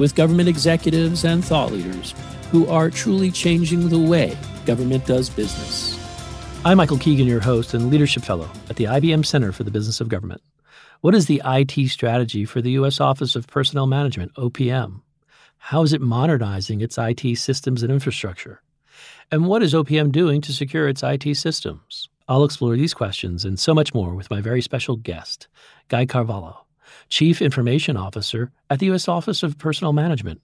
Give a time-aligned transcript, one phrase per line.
[0.00, 2.14] with government executives and thought leaders
[2.50, 5.96] who are truly changing the way government does business.
[6.64, 10.00] I'm Michael Keegan, your host and leadership fellow at the IBM Center for the Business
[10.00, 10.40] of Government.
[11.02, 12.98] What is the IT strategy for the U.S.
[12.98, 15.02] Office of Personnel Management, OPM?
[15.58, 18.62] How is it modernizing its IT systems and infrastructure?
[19.30, 22.08] And what is OPM doing to secure its IT systems?
[22.26, 25.46] I'll explore these questions and so much more with my very special guest,
[25.88, 26.64] Guy Cavallo.
[27.10, 29.08] Chief Information Officer at the U.S.
[29.08, 30.40] Office of Personnel Management.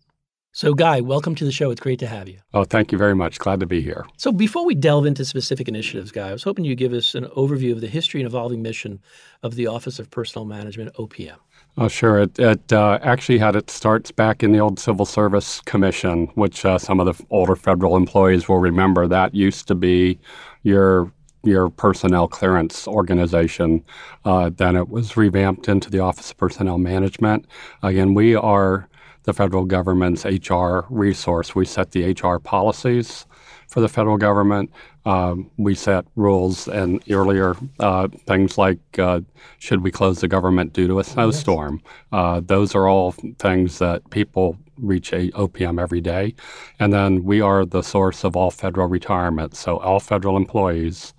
[0.51, 1.71] So, Guy, welcome to the show.
[1.71, 2.39] It's great to have you.
[2.55, 3.39] Oh, thank you very much.
[3.39, 4.07] Glad to be here.
[4.17, 7.27] So, before we delve into specific initiatives, Guy, I was hoping you'd give us an
[7.37, 9.01] overview of the history and evolving mission
[9.43, 11.37] of the Office of Personnel Management, OPM.
[11.79, 12.21] Oh, sure.
[12.21, 16.65] It, it uh, actually had its starts back in the old Civil Service Commission, which
[16.65, 19.07] uh, some of the older federal employees will remember.
[19.07, 20.19] That used to be
[20.63, 21.13] your
[21.47, 23.85] your personnel clearance organization.
[24.25, 27.47] Uh, then it was revamped into the Office of Personnel Management.
[27.83, 28.89] Again, we are
[29.25, 31.55] the federal government's HR resource.
[31.55, 33.27] We set the HR policies
[33.69, 34.71] for the federal government.
[35.05, 39.21] Um, we set rules and earlier uh, things like uh,
[39.59, 41.83] should we close the government due to a snowstorm.
[42.13, 46.35] Uh, those are all things that people reach a OPM every day.
[46.79, 49.55] And then we are the source of all federal retirement.
[49.57, 51.15] So all federal employees,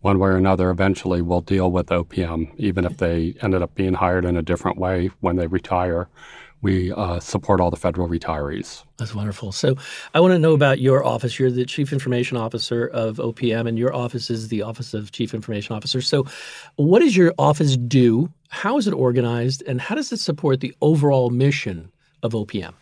[0.00, 3.94] one way or another, eventually will deal with OPM, even if they ended up being
[3.94, 6.08] hired in a different way when they retire.
[6.60, 8.84] We uh, support all the federal retirees.
[8.96, 9.52] That's wonderful.
[9.52, 9.76] So,
[10.14, 11.38] I want to know about your office.
[11.38, 15.34] You're the Chief Information Officer of OPM, and your office is the Office of Chief
[15.34, 16.00] Information Officer.
[16.00, 16.26] So,
[16.76, 18.32] what does your office do?
[18.48, 19.62] How is it organized?
[19.66, 21.92] And how does it support the overall mission
[22.22, 22.72] of OPM?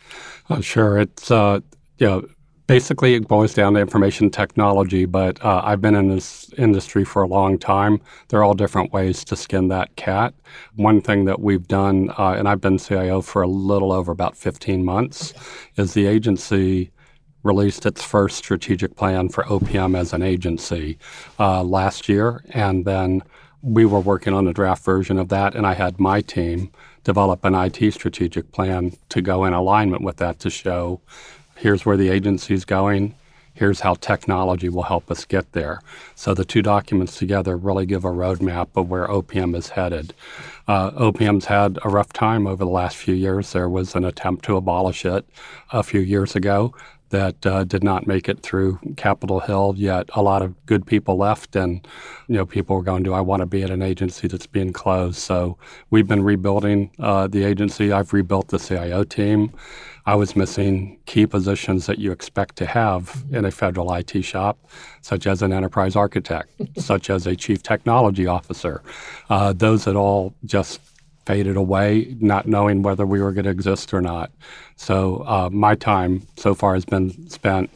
[0.49, 0.99] Uh, sure.
[0.99, 1.61] It's uh,
[2.07, 2.27] know,
[2.67, 7.23] basically it boils down to information technology, but uh, I've been in this industry for
[7.23, 8.01] a long time.
[8.29, 10.35] There are all different ways to skin that cat.
[10.75, 14.37] One thing that we've done, uh, and I've been CIO for a little over about
[14.37, 15.33] 15 months,
[15.77, 16.91] is the agency
[17.43, 20.99] released its first strategic plan for OPM as an agency
[21.39, 23.23] uh, last year, and then
[23.63, 26.73] we were working on a draft version of that, and I had my team
[27.05, 31.01] develop an IT strategic plan to go in alignment with that to show
[31.57, 33.15] here's where the agency is going,
[33.55, 35.81] here's how technology will help us get there.
[36.15, 40.13] So the two documents together really give a roadmap of where OPM is headed.
[40.69, 43.53] Uh, OPM's had a rough time over the last few years.
[43.53, 45.27] There was an attempt to abolish it
[45.73, 46.75] a few years ago
[47.11, 49.75] that uh, did not make it through Capitol Hill.
[49.77, 51.87] Yet a lot of good people left, and
[52.29, 54.73] you know people were going, "Do I want to be at an agency that's being
[54.73, 55.57] closed?" So
[55.91, 57.93] we've been rebuilding uh, the agency.
[57.93, 59.53] I've rebuilt the CIO team.
[60.07, 64.57] I was missing key positions that you expect to have in a federal IT shop,
[65.01, 68.83] such as an enterprise architect, such as a chief technology officer.
[69.29, 70.81] Uh, those had all just
[71.27, 74.31] faded away, not knowing whether we were going to exist or not.
[74.77, 77.69] So uh, my time so far has been spent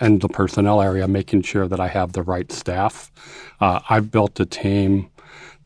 [0.00, 3.10] in the personnel area, making sure that I have the right staff.
[3.60, 5.10] Uh, I've built a team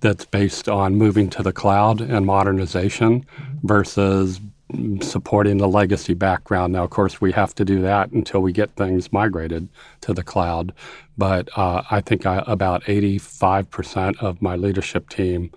[0.00, 3.25] that's based on moving to the cloud and modernization
[3.62, 4.41] versus
[5.00, 6.72] supporting the legacy background.
[6.72, 9.69] Now, of course, we have to do that until we get things migrated
[10.03, 10.72] to the cloud.
[11.19, 15.50] But uh, I think I, about 85% of my leadership team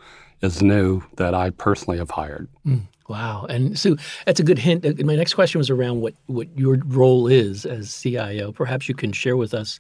[0.46, 2.48] is new that I personally have hired.
[2.66, 3.46] Mm, wow.
[3.50, 4.86] And so that's a good hint.
[4.86, 8.52] Uh, my next question was around what, what your role is as CIO.
[8.52, 9.80] Perhaps you can share with us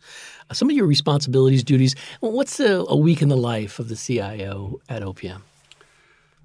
[0.49, 1.95] uh, some of your responsibilities, duties.
[2.19, 5.41] What's a, a week in the life of the CIO at OPM?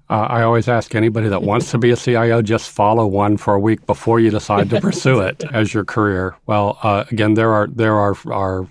[0.09, 3.53] Uh, I always ask anybody that wants to be a CIO just follow one for
[3.53, 6.35] a week before you decide to pursue it as your career.
[6.47, 8.67] Well, uh, again, there are there are, are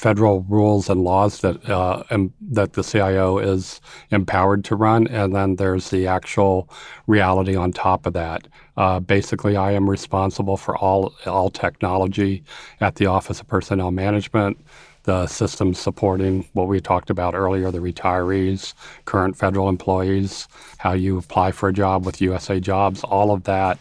[0.00, 2.02] federal rules and laws that uh,
[2.40, 6.70] that the CIO is empowered to run, and then there's the actual
[7.06, 8.48] reality on top of that.
[8.78, 12.42] Uh, basically, I am responsible for all all technology
[12.80, 14.56] at the Office of Personnel Management,
[15.02, 18.72] the systems supporting what we talked about earlier, the retirees,
[19.04, 20.48] current federal employees,
[20.78, 23.78] how you apply for a job with USA Jobs, all of that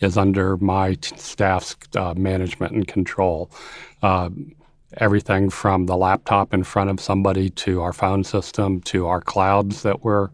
[0.00, 3.50] is under my t- staff's uh, management and control.
[4.02, 4.28] Uh,
[4.98, 9.82] everything from the laptop in front of somebody to our phone system to our clouds
[9.82, 10.30] that we're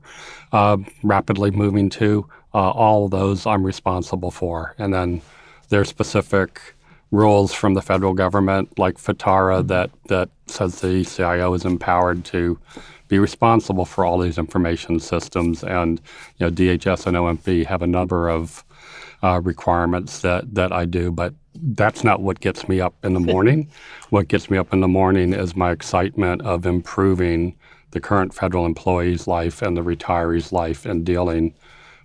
[0.53, 2.29] uh, rapidly moving to.
[2.55, 4.75] Uh, all of those I'm responsible for.
[4.79, 5.21] And then
[5.69, 6.75] There are specific
[7.11, 12.59] rules from the federal government, like FITARA, that, that says the CIO is empowered to
[13.09, 15.63] be responsible for all these information systems.
[15.65, 16.01] And
[16.39, 18.65] you know, DHS and OMB have a number of
[19.23, 23.21] uh, requirements that, that I do, but that's not what gets me up in the
[23.33, 23.71] morning.
[24.11, 27.57] what gets me up in the morning is my excitement of improving
[27.91, 31.55] the current federal employee's life and the retiree's life in dealing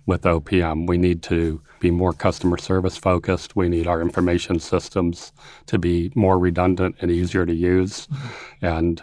[0.06, 0.86] with OPM.
[0.86, 3.56] We need to be more customer service focused.
[3.56, 5.32] We need our information systems
[5.66, 8.08] to be more redundant and easier to use.
[8.62, 9.02] And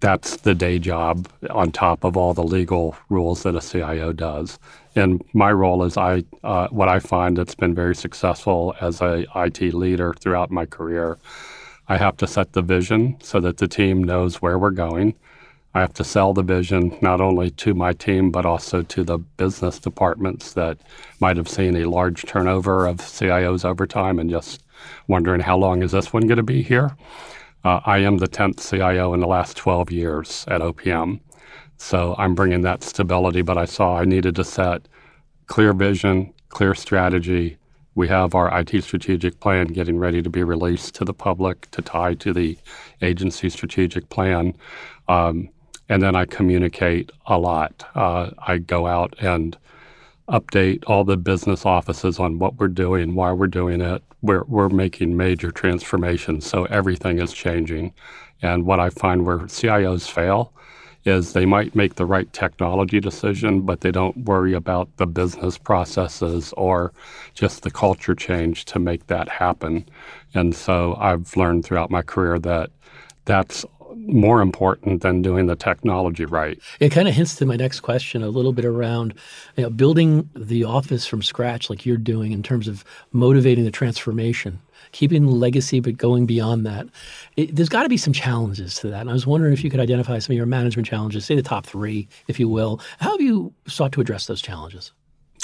[0.00, 4.58] that's the day job on top of all the legal rules that a CIO does.
[4.94, 9.24] And my role is I uh, what I find that's been very successful as a
[9.34, 11.18] IT leader throughout my career.
[11.88, 15.14] I have to set the vision so that the team knows where we're going.
[15.74, 19.18] I have to sell the vision not only to my team but also to the
[19.18, 20.78] business departments that
[21.20, 24.62] might have seen a large turnover of CIOs over time and just
[25.08, 26.94] wondering how long is this one going to be here.
[27.64, 31.20] Uh, I am the 10th CIO in the last 12 years at OPM.
[31.82, 34.86] So I'm bringing that stability, but I saw I needed to set
[35.46, 37.58] clear vision, clear strategy.
[37.96, 41.82] We have our IT strategic plan getting ready to be released to the public to
[41.82, 42.56] tie to the
[43.02, 44.54] agency strategic plan.
[45.08, 45.48] Um,
[45.88, 47.84] and then I communicate a lot.
[47.96, 49.58] Uh, I go out and
[50.28, 54.04] update all the business offices on what we're doing, why we're doing it.
[54.22, 57.92] We're, we're making major transformations, so everything is changing.
[58.40, 60.52] And what I find where CIOs fail
[61.04, 65.58] is they might make the right technology decision, but they don't worry about the business
[65.58, 66.92] processes or
[67.34, 69.84] just the culture change to make that happen.
[70.34, 72.70] And so I've learned throughout my career that
[73.24, 73.64] that's
[73.96, 76.58] more important than doing the technology right.
[76.80, 79.14] It kind of hints to my next question a little bit around
[79.56, 83.70] you know, building the office from scratch, like you're doing, in terms of motivating the
[83.70, 84.60] transformation,
[84.92, 86.86] keeping the legacy, but going beyond that.
[87.36, 89.00] It, there's got to be some challenges to that.
[89.00, 91.42] And I was wondering if you could identify some of your management challenges, say the
[91.42, 92.80] top three, if you will.
[93.00, 94.92] How have you sought to address those challenges?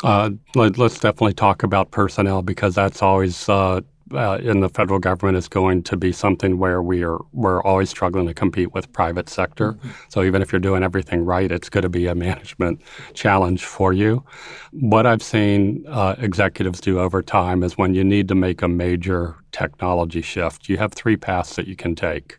[0.05, 3.81] Uh, let, us definitely talk about personnel because that's always uh,
[4.13, 7.91] uh, in the federal government is going to be something where we are we're always
[7.91, 9.73] struggling to compete with private sector.
[9.73, 9.89] Mm-hmm.
[10.09, 12.81] So even if you're doing everything right, it's going to be a management
[13.15, 14.25] challenge for you.
[14.73, 18.69] What I've seen uh, executives do over time is when you need to make a
[18.69, 22.39] major technology shift, you have three paths that you can take.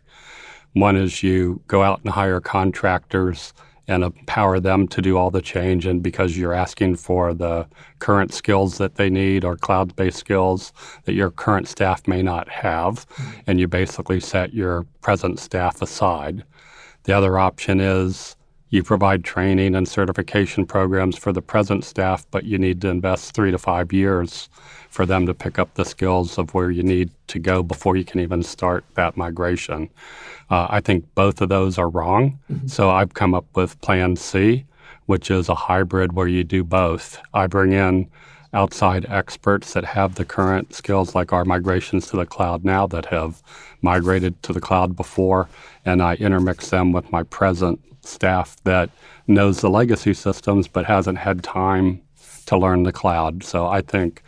[0.72, 3.52] One is you go out and hire contractors
[3.90, 5.84] and empower them to do all the change.
[5.84, 7.66] And because you're asking for the
[7.98, 10.72] current skills that they need or cloud based skills
[11.04, 13.04] that your current staff may not have,
[13.46, 16.44] and you basically set your present staff aside.
[17.02, 18.36] The other option is
[18.68, 23.34] you provide training and certification programs for the present staff, but you need to invest
[23.34, 24.48] three to five years
[24.90, 28.04] for them to pick up the skills of where you need to go before you
[28.04, 29.90] can even start that migration.
[30.50, 32.38] Uh, I think both of those are wrong.
[32.50, 32.66] Mm-hmm.
[32.66, 34.66] So I've come up with Plan C,
[35.06, 37.20] which is a hybrid where you do both.
[37.32, 38.10] I bring in
[38.52, 43.06] outside experts that have the current skills, like our migrations to the cloud now that
[43.06, 43.42] have
[43.82, 45.48] migrated to the cloud before,
[45.84, 48.90] and I intermix them with my present staff that
[49.26, 52.02] knows the legacy systems but hasn't had time
[52.46, 53.44] to learn the cloud.
[53.44, 54.22] So I think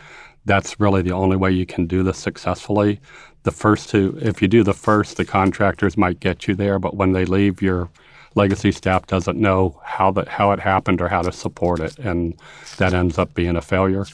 [0.45, 3.01] that's really the only way you can do this successfully
[3.45, 6.95] the first two, if you do the first, the contractors might get you there, but
[6.95, 7.89] when they leave, your
[8.35, 12.35] legacy staff doesn't know how that how it happened or how to support it, and
[12.79, 14.07] that ends up being a failure.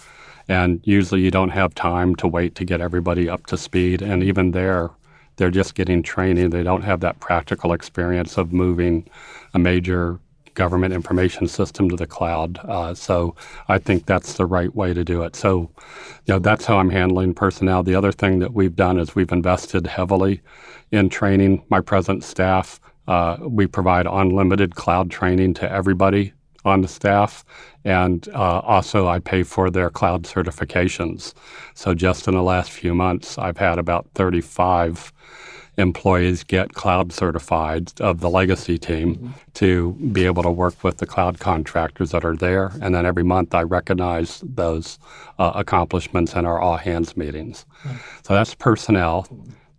[0.49, 4.23] And usually, you don't have time to wait to get everybody up to speed, and
[4.23, 4.90] even there,
[5.37, 6.50] they're just getting training.
[6.50, 9.08] They don't have that practical experience of moving
[9.52, 10.18] a major
[10.58, 12.58] government information system to the cloud.
[12.64, 13.34] Uh, so
[13.68, 15.36] I think that's the right way to do it.
[15.36, 15.70] So,
[16.26, 17.84] you know, that's how I'm handling personnel.
[17.84, 20.42] The other thing that we've done is we've invested heavily
[20.90, 22.80] in training my present staff.
[23.06, 26.32] Uh, we provide unlimited cloud training to everybody
[26.64, 27.44] on the staff.
[27.84, 31.34] And uh, also, I pay for their cloud certifications.
[31.74, 35.12] So, just in the last few months, I've had about 35
[35.78, 39.30] employees get cloud certified of the legacy team mm-hmm.
[39.54, 42.73] to be able to work with the cloud contractors that are there.
[42.82, 44.99] And then every month I recognize those
[45.38, 47.64] uh, accomplishments in our all hands meetings.
[47.85, 47.97] Mm-hmm.
[48.25, 49.26] So that's personnel.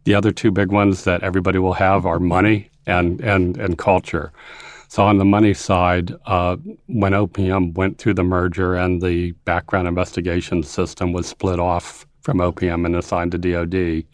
[0.06, 4.32] The other two big ones that everybody will have are money and, and, and culture.
[4.88, 6.56] So on the money side, uh,
[6.88, 12.38] when OPM went through the merger and the background investigation system was split off from
[12.40, 14.06] OPM and assigned to DoD,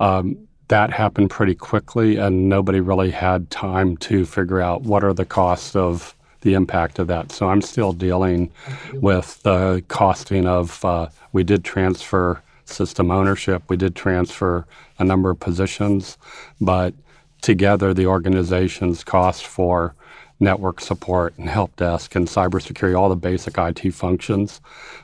[0.00, 5.14] um, that happened pretty quickly, and nobody really had time to figure out what are
[5.14, 7.32] the costs of the impact of that.
[7.32, 8.50] So I'm still dealing
[8.94, 10.84] with the costing of.
[10.84, 13.62] Uh, we did transfer system ownership.
[13.68, 14.66] We did transfer
[14.98, 16.18] a number of positions,
[16.60, 16.94] but
[17.40, 19.94] together the organization's cost for
[20.40, 24.60] network support and help desk and cybersecurity, all the basic IT functions,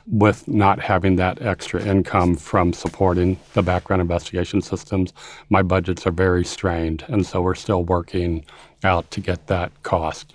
[0.07, 5.13] with not having that extra income from supporting the background investigation systems,
[5.49, 7.03] my budgets are very strained.
[7.07, 8.45] And so we're still working
[8.83, 10.33] out to get that cost.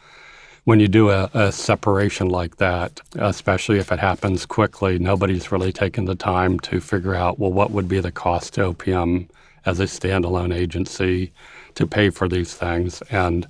[0.65, 5.73] When you do a, a separation like that, especially if it happens quickly, nobody's really
[5.73, 9.29] taken the time to figure out, well, what would be the cost to OPM
[9.65, 11.33] as a standalone agency
[11.75, 13.01] to pay for these things?
[13.11, 13.49] And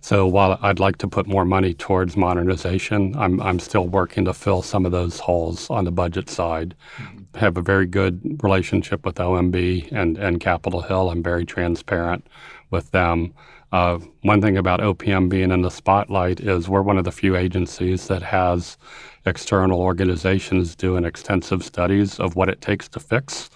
[0.00, 4.34] so while I'd like to put more money towards modernization, I'm, I'm still working to
[4.34, 6.74] fill some of those holes on the budget side.
[6.98, 7.38] Mm-hmm.
[7.38, 11.10] Have a very good relationship with OMB and, and Capitol Hill.
[11.10, 12.26] I'm very transparent
[12.70, 13.34] with them.
[13.70, 17.36] Uh, one thing about OPM being in the spotlight is we're one of the few
[17.36, 18.78] agencies that has
[19.26, 23.50] external organizations doing extensive studies of what it takes to fix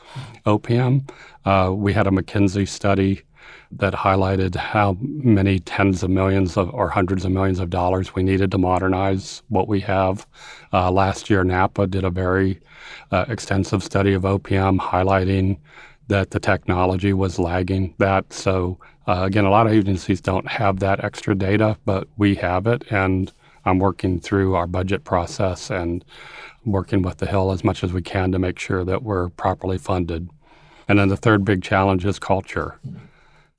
[0.45, 1.09] OPM.
[1.47, 3.23] Uh, we had a McKinsey study
[3.73, 8.23] that highlighted how many tens of millions of, or hundreds of millions of dollars we
[8.23, 10.27] needed to modernize what we have.
[10.73, 12.61] Uh, last year, NAPA did a very
[13.11, 15.59] uh, extensive study of OPM highlighting
[16.09, 18.33] that the technology was lagging that.
[18.33, 22.67] So, uh, again, a lot of agencies don't have that extra data, but we have
[22.67, 22.85] it.
[22.91, 23.33] And
[23.65, 26.05] I'm working through our budget process and
[26.65, 29.79] working with the Hill as much as we can to make sure that we're properly
[29.79, 30.29] funded.
[30.89, 32.79] And then the third big challenge is culture.
[32.87, 33.07] Mm-hmm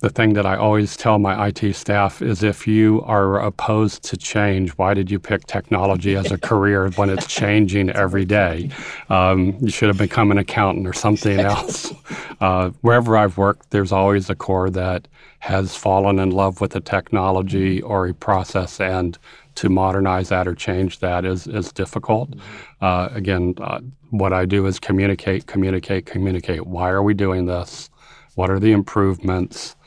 [0.03, 4.17] the thing that I always tell my IT staff is if you are opposed to
[4.17, 8.69] change, why did you pick technology as a career when it's changing every day?
[9.07, 11.93] Um, you should have become an accountant or something else.
[12.41, 15.07] Uh, wherever I've worked, there's always a core that
[15.39, 19.17] has fallen in love with a technology or a process, and
[19.55, 22.33] to modernize that or change that is, is difficult.
[22.81, 23.79] Uh, again, uh,
[24.09, 26.67] what I do is communicate, communicate, communicate.
[26.67, 27.89] Why are we doing this?
[28.35, 29.77] What are the improvements?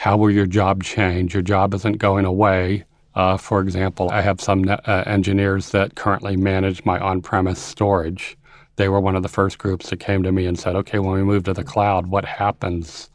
[0.00, 1.34] How will your job change?
[1.34, 2.84] Your job isn't going away.
[3.14, 8.38] Uh, for example, I have some uh, engineers that currently manage my on premise storage.
[8.76, 11.12] They were one of the first groups that came to me and said, okay, when
[11.12, 13.10] we move to the cloud, what happens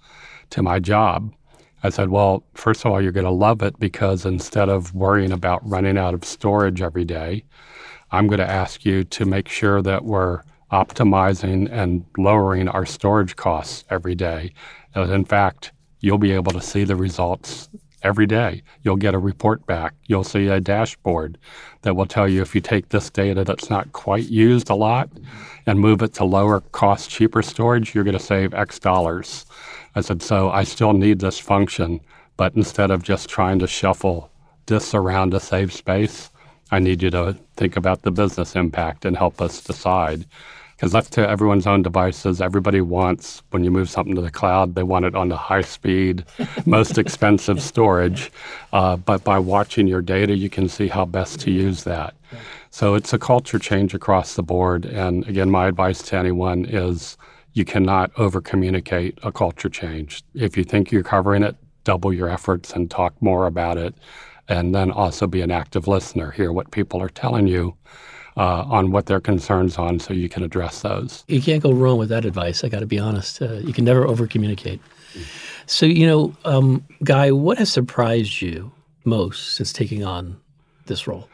[0.51, 1.34] to my job?
[1.82, 5.32] I said, well, first of all, you're going to love it because instead of worrying
[5.32, 7.46] about running out of storage every day,
[8.12, 13.36] I'm going to ask you to make sure that we're optimizing and lowering our storage
[13.36, 14.54] costs every day.
[14.94, 15.72] And in fact,
[16.06, 17.68] you'll be able to see the results
[18.04, 18.62] every day.
[18.84, 19.96] You'll get a report back.
[20.06, 21.40] You'll see a dashboard
[21.82, 25.10] that will tell you if you take this data that's not quite used a lot
[25.66, 29.48] and move it to lower cost, cheaper storage, you're going to save X dollars.
[29.96, 32.00] I said, so I still need this function,
[32.38, 34.30] but instead of just trying to shuffle
[34.68, 36.30] this around to save space,
[36.70, 40.28] I need you to think about the business impact and help us decide
[40.75, 44.75] because left to everyone's own devices, everybody wants, when you move something to the cloud,
[44.75, 46.25] they want it on the high speed,
[46.65, 48.32] most expensive storage.
[48.74, 52.13] Uh, but by watching your data, you can see how best to use that.
[52.72, 54.86] So it's a culture change across the board.
[54.86, 57.17] And again, my advice to anyone is
[57.53, 60.24] you cannot over communicate a culture change.
[60.34, 61.55] If you think you're covering it,
[61.86, 63.96] double your efforts and talk more about it.
[64.50, 67.77] And then also be an active listener, hear what people are telling you
[68.38, 71.24] uh, on what their concerns on so you can address those.
[71.27, 72.63] You can't go wrong with that advice.
[72.63, 73.42] I got to be honest.
[73.42, 74.82] Uh, you can never over communicate.
[75.68, 78.72] So, you know, um, Guy, what has surprised you
[79.04, 80.38] most since taking on
[80.86, 81.30] this role?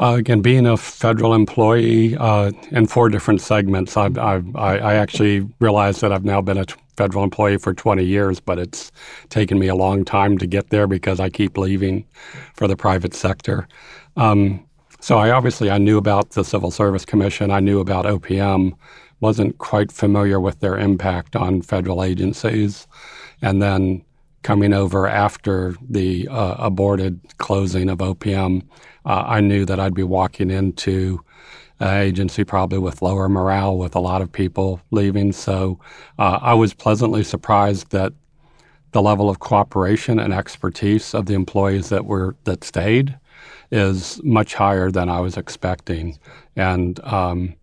[0.00, 5.48] Uh, again, being a federal employee uh, in four different segments, I've, I've, i actually
[5.58, 6.64] realized that I've now been a
[6.96, 8.92] federal employee for 20 years, but it's
[9.28, 12.04] taken me a long time to get there because I keep leaving
[12.54, 13.66] for the private sector.
[14.16, 14.67] Um,
[15.00, 17.50] so I obviously I knew about the Civil Service Commission.
[17.50, 18.72] I knew about OPM.
[19.20, 22.86] Wasn't quite familiar with their impact on federal agencies,
[23.42, 24.04] and then
[24.42, 28.62] coming over after the uh, aborted closing of OPM,
[29.04, 31.24] uh, I knew that I'd be walking into
[31.80, 35.32] an agency probably with lower morale, with a lot of people leaving.
[35.32, 35.78] So
[36.18, 38.12] uh, I was pleasantly surprised that
[38.92, 43.18] the level of cooperation and expertise of the employees that were that stayed
[43.70, 46.18] is much higher than I was expecting.
[46.56, 47.54] And um,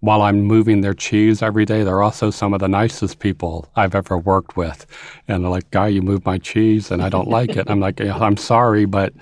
[0.00, 3.94] while I'm moving their cheese every day, they're also some of the nicest people I've
[3.94, 4.86] ever worked with.
[5.28, 8.00] And they're like, "Guy, you moved my cheese, and I don't like it." I'm like,
[8.00, 9.12] yeah, "I'm sorry, but,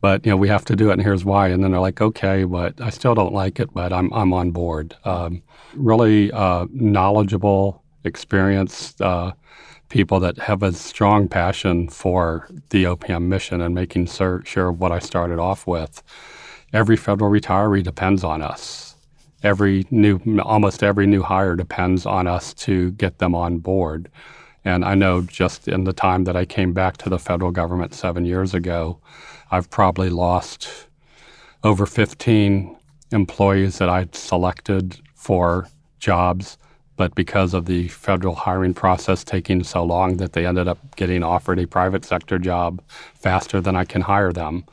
[0.00, 2.00] but you know, we have to do it, and here's why." And then they're like,
[2.00, 5.42] "Okay, but I still don't like it, but I'm I'm on board." Um,
[5.74, 9.00] really uh, knowledgeable, experienced.
[9.02, 9.32] Uh,
[9.88, 14.92] people that have a strong passion for the OPM mission and making sure, sure what
[14.92, 16.02] I started off with.
[16.72, 18.96] Every federal retiree depends on us.
[19.42, 24.10] every new, almost every new hire depends on us to get them on board.
[24.64, 27.94] And I know just in the time that I came back to the federal government
[27.94, 28.98] seven years ago,
[29.50, 30.88] I've probably lost
[31.64, 32.76] over 15
[33.12, 35.68] employees that I'd selected for
[36.00, 36.58] jobs,
[36.98, 41.22] but because of the federal hiring process taking so long that they ended up getting
[41.22, 42.82] offered a private sector job
[43.14, 44.64] faster than I can hire them.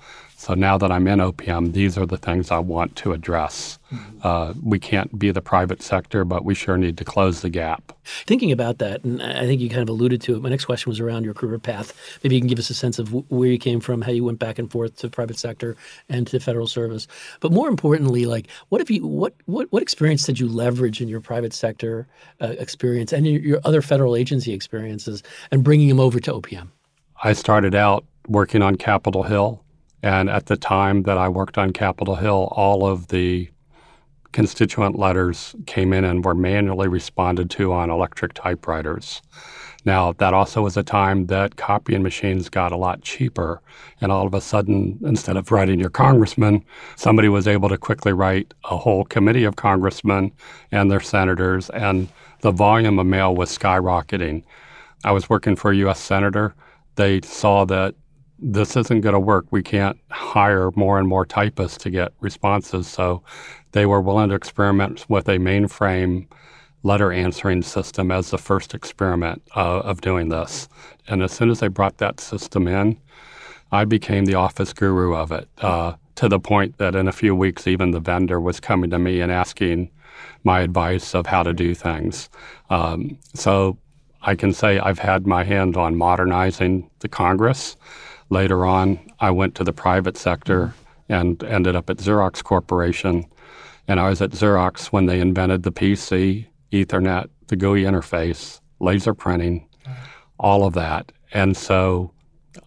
[0.45, 3.79] So now that I'm in OPM, these are the things I want to address.
[3.91, 4.19] Mm-hmm.
[4.21, 7.97] Uh, we can't be the private sector, but we sure need to close the gap.
[8.27, 10.91] Thinking about that, and I think you kind of alluded to it, my next question
[10.91, 11.93] was around your career path.
[12.23, 14.37] Maybe you can give us a sense of where you came from, how you went
[14.37, 15.75] back and forth to private sector
[16.09, 17.07] and to federal service.
[17.39, 21.07] But more importantly, like what have you, what what what experience did you leverage in
[21.07, 22.05] your private sector
[22.39, 26.67] uh, experience and your, your other federal agency experiences, and bringing them over to OPM?
[27.23, 29.64] I started out working on Capitol Hill
[30.03, 33.49] and at the time that I worked on Capitol Hill, all of the
[34.31, 39.21] constituent letters came in and were manually responded to on electric typewriters.
[39.85, 43.61] Now, that also was a time that copying machines got a lot cheaper.
[44.01, 48.11] And all of a sudden, instead of writing your congressman, somebody was able to quickly
[48.11, 50.31] write a whole committee of congressmen
[50.71, 51.69] and their senators.
[51.69, 52.09] And
[52.41, 54.43] the volume of mail was skyrocketing.
[55.03, 55.99] I was working for a U.S.
[55.99, 56.55] senator.
[56.95, 57.93] They saw that
[58.39, 59.45] this isn't going to work.
[59.51, 62.87] We can't hire more and more typists to get responses.
[62.87, 63.23] So
[63.71, 66.27] they were willing to experiment with a mainframe
[66.83, 70.69] letter answering system as the first experiment uh, of doing this.
[71.07, 72.97] And as soon as they brought that system in,
[73.71, 77.35] I became the office guru of it uh, to the point that in a few
[77.35, 79.89] weeks, even the vendor was coming to me and asking
[80.43, 82.29] my advice of how to do things.
[82.69, 83.77] Um, so
[84.21, 87.75] I can say I've had my hand on modernizing the Congress.
[88.29, 90.73] Later on, I went to the private sector
[91.09, 93.25] and ended up at Xerox Corporation.
[93.87, 99.13] And I was at Xerox when they invented the PC, Ethernet, the GUI interface, laser
[99.13, 99.67] printing,
[100.39, 101.11] all of that.
[101.33, 102.11] And so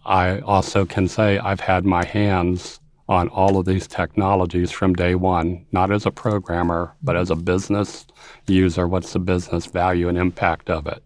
[0.05, 2.79] I also can say I've had my hands
[3.09, 7.35] on all of these technologies from day one, not as a programmer, but as a
[7.35, 8.05] business
[8.47, 8.87] user.
[8.87, 11.03] What's the business value and impact of it?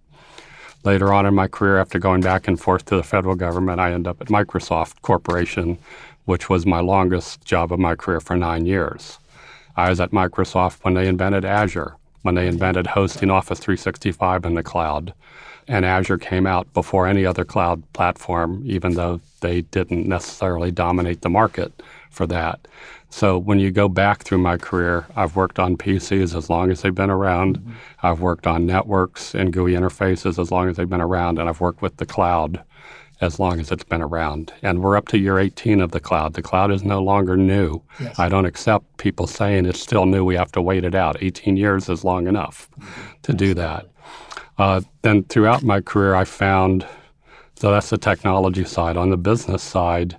[0.83, 3.93] Later on in my career, after going back and forth to the federal government, I
[3.93, 5.77] ended up at Microsoft Corporation,
[6.25, 9.17] which was my longest job of my career for nine years.
[9.77, 14.55] I was at Microsoft when they invented Azure, when they invented hosting Office 365 in
[14.55, 15.13] the cloud.
[15.69, 21.21] And Azure came out before any other cloud platform, even though they didn't necessarily dominate
[21.21, 22.67] the market for that.
[23.13, 26.81] So when you go back through my career, I've worked on PCs as long as
[26.81, 27.59] they've been around.
[27.59, 27.71] Mm-hmm.
[28.01, 31.61] I've worked on networks and GUI interfaces as long as they've been around, and I've
[31.61, 32.63] worked with the cloud
[33.21, 34.51] as long as it's been around.
[34.63, 36.33] And we're up to year 18 of the cloud.
[36.33, 37.83] The cloud is no longer new.
[37.99, 38.17] Yes.
[38.17, 40.25] I don't accept people saying it's still new.
[40.25, 41.21] We have to wait it out.
[41.21, 42.67] 18 years is long enough
[43.21, 43.85] to do that.
[44.57, 46.83] Uh, then throughout my career, I found
[47.55, 48.97] so that's the technology side.
[48.97, 50.17] On the business side,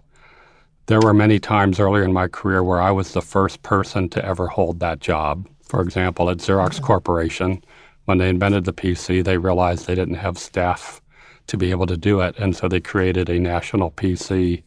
[0.87, 4.25] there were many times earlier in my career where I was the first person to
[4.25, 5.49] ever hold that job.
[5.63, 7.65] For example, at Xerox Corporation,
[8.05, 11.01] when they invented the PC, they realized they didn't have staff
[11.47, 12.35] to be able to do it.
[12.39, 14.63] And so they created a national PC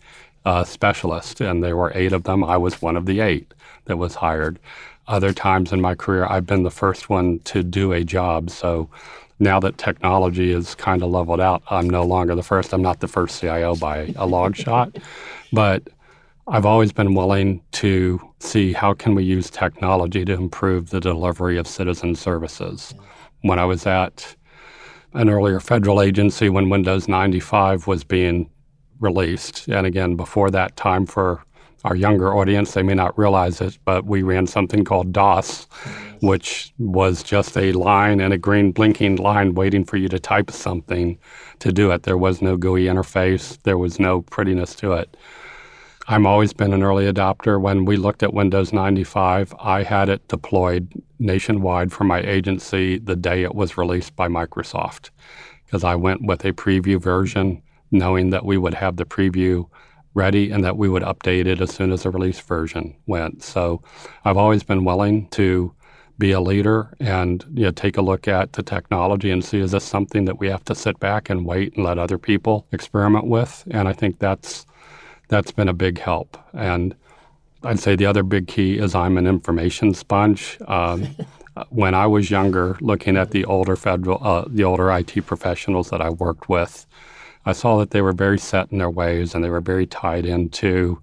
[0.46, 2.44] uh, specialist, and there were eight of them.
[2.44, 3.54] I was one of the eight
[3.86, 4.60] that was hired.
[5.08, 8.50] Other times in my career, I've been the first one to do a job.
[8.50, 8.90] So
[9.40, 12.74] now that technology is kind of leveled out, I'm no longer the first.
[12.74, 14.98] I'm not the first CIO by a long shot.
[15.54, 15.88] But
[16.50, 21.58] I've always been willing to see how can we use technology to improve the delivery
[21.58, 22.94] of citizen services.
[23.42, 24.34] When I was at
[25.14, 28.50] an earlier federal agency when Windows 95 was being
[29.02, 31.44] released, and again, before that time for
[31.84, 35.68] our younger audience, they may not realize it, but we ran something called DOS,
[36.22, 40.50] which was just a line and a green blinking line waiting for you to type
[40.52, 41.20] something
[41.60, 42.04] to do it.
[42.04, 45.18] There was no GUI interface, there was no prettiness to it.
[46.10, 47.60] I'm always been an early adopter.
[47.60, 50.90] When we looked at Windows 95, I had it deployed
[51.20, 55.10] nationwide for my agency the day it was released by Microsoft
[55.66, 59.68] because I went with a preview version knowing that we would have the preview
[60.14, 63.44] ready and that we would update it as soon as the release version went.
[63.44, 63.84] So
[64.24, 65.74] I've always been willing to
[66.18, 69.72] be a leader and you know, take a look at the technology and see is
[69.72, 73.28] this something that we have to sit back and wait and let other people experiment
[73.28, 73.68] with?
[73.72, 74.66] And I think that's
[75.28, 76.38] that's been a big help.
[76.54, 76.96] And
[77.64, 80.58] I'd say the other big key is I'm an information sponge.
[80.68, 81.08] Um,
[81.70, 86.02] when I was younger, looking at the older federal, uh, the older IT professionals that
[86.02, 86.86] I worked with,
[87.46, 90.26] I saw that they were very set in their ways and they were very tied
[90.26, 91.02] into,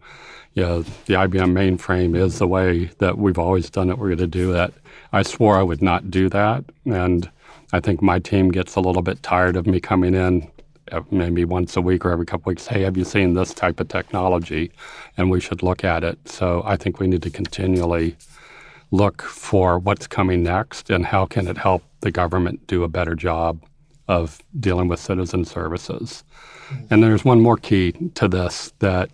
[0.55, 3.99] you know, the IBM mainframe is the way that we've always done it.
[3.99, 4.73] We're going to do that.
[5.13, 6.65] I swore I would not do that.
[6.85, 7.31] And
[7.73, 10.49] I think my team gets a little bit tired of me coming in
[11.11, 12.67] maybe once a week or every couple weeks.
[12.67, 14.71] Hey, have you seen this type of technology?
[15.17, 16.29] And we should look at it.
[16.29, 18.17] So I think we need to continually
[18.91, 23.15] look for what's coming next and how can it help the government do a better
[23.15, 23.61] job
[24.09, 26.23] of dealing with citizen services.
[26.69, 26.87] Mm-hmm.
[26.91, 29.11] And there's one more key to this that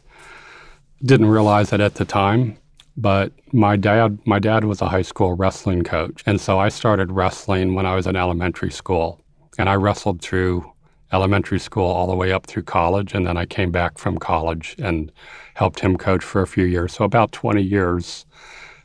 [1.03, 2.59] didn't realize it at the time,
[2.97, 6.23] but my dad my dad was a high school wrestling coach.
[6.27, 9.21] And so I started wrestling when I was in elementary school.
[9.59, 10.71] And I wrestled through
[11.13, 14.77] elementary school all the way up through college and then I came back from college
[14.79, 15.11] and
[15.55, 16.95] helped him coach for a few years.
[16.95, 18.27] So about 20 years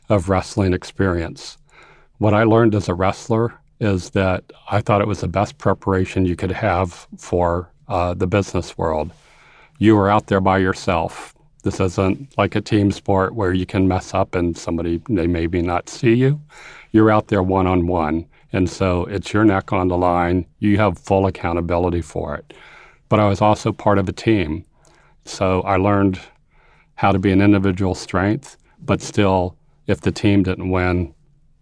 [0.08, 1.58] of wrestling experience.
[2.18, 6.26] What I learned as a wrestler is that I thought it was the best preparation
[6.26, 9.10] you could have for uh, the business world.
[9.78, 11.34] You are out there by yourself.
[11.62, 15.60] This isn't like a team sport where you can mess up and somebody they maybe
[15.60, 16.40] not see you.
[16.92, 20.46] You're out there one on one, and so it's your neck on the line.
[20.60, 22.54] You have full accountability for it.
[23.10, 24.64] But I was also part of a team,
[25.26, 26.18] so I learned
[26.94, 31.14] how to be an individual strength, but still, if the team didn't win,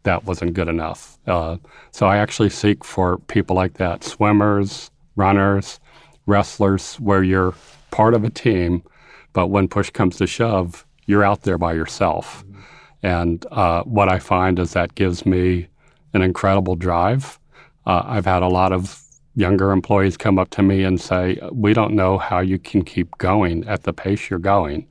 [0.04, 1.18] that wasn't good enough.
[1.26, 1.56] Uh,
[1.90, 5.80] so I actually seek for people like that swimmers, runners,
[6.26, 7.54] wrestlers, where you're
[7.90, 8.84] part of a team,
[9.32, 12.44] but when push comes to shove, you're out there by yourself.
[13.02, 15.68] And uh, what I find is that gives me
[16.14, 17.38] an incredible drive.
[17.86, 19.00] Uh, I've had a lot of
[19.36, 23.18] younger employees come up to me and say, We don't know how you can keep
[23.18, 24.86] going at the pace you're going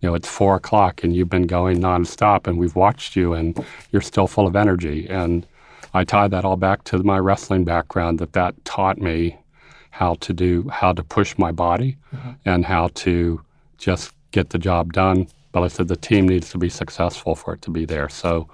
[0.00, 3.64] you know, it's four o'clock and you've been going nonstop and we've watched you and
[3.92, 5.08] you're still full of energy.
[5.08, 5.46] And
[5.94, 9.38] I tie that all back to my wrestling background that that taught me
[9.90, 12.32] how to do, how to push my body mm-hmm.
[12.44, 13.40] and how to
[13.78, 15.28] just get the job done.
[15.52, 18.10] But I said the team needs to be successful for it to be there.
[18.10, 18.48] So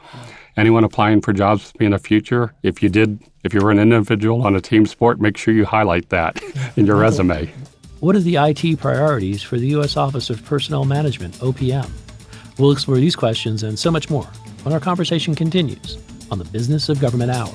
[0.56, 3.70] anyone applying for jobs with me in the future, if you did, if you were
[3.70, 6.42] an individual on a team sport, make sure you highlight that
[6.76, 7.50] in your resume.
[8.00, 9.96] What are the IT priorities for the U.S.
[9.96, 11.88] Office of Personnel Management, OPM?
[12.58, 14.26] We'll explore these questions and so much more
[14.62, 15.98] when our conversation continues
[16.30, 17.54] on the Business of Government Hour.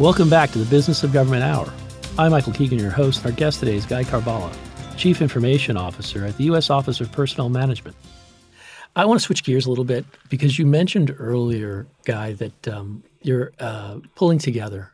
[0.00, 1.70] Welcome back to the Business of Government Hour.
[2.18, 3.26] I'm Michael Keegan, your host.
[3.26, 4.50] Our guest today is Guy Cavallo,
[4.96, 6.70] Chief Information Officer at the U.S.
[6.70, 7.94] Office of Personnel Management.
[8.96, 13.04] I want to switch gears a little bit because you mentioned earlier, Guy, that um,
[13.20, 14.90] you're uh, pulling together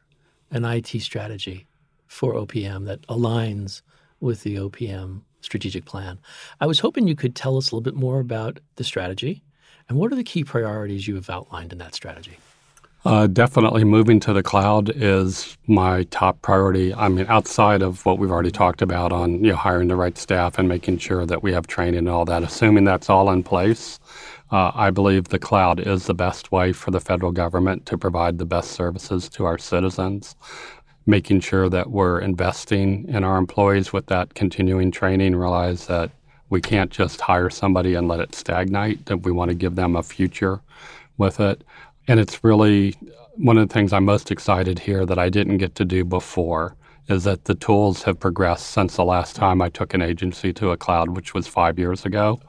[0.50, 1.68] an IT strategy
[2.08, 3.82] for OPM that aligns
[4.18, 6.18] with the OPM strategic plan.
[6.60, 9.44] I was hoping you could tell us a little bit more about the strategy
[9.88, 12.36] and what are the key priorities you have outlined in that strategy?
[13.04, 16.92] Uh, definitely moving to the cloud is my top priority.
[16.92, 20.18] I mean, outside of what we've already talked about on you know hiring the right
[20.18, 23.44] staff and making sure that we have training and all that, assuming that's all in
[23.44, 24.00] place,
[24.50, 28.36] uh, I believe the cloud is the best way for the federal government to provide
[28.38, 30.34] the best services to our citizens.
[31.06, 36.10] Making sure that we're investing in our employees with that continuing training, realize that
[36.50, 39.94] we can't just hire somebody and let it stagnate, that we want to give them
[39.96, 40.60] a future
[41.16, 41.62] with it.
[42.08, 42.94] And it's really
[43.36, 46.74] one of the things I'm most excited here that I didn't get to do before
[47.08, 50.72] is that the tools have progressed since the last time I took an agency to
[50.72, 52.40] a cloud, which was five years ago.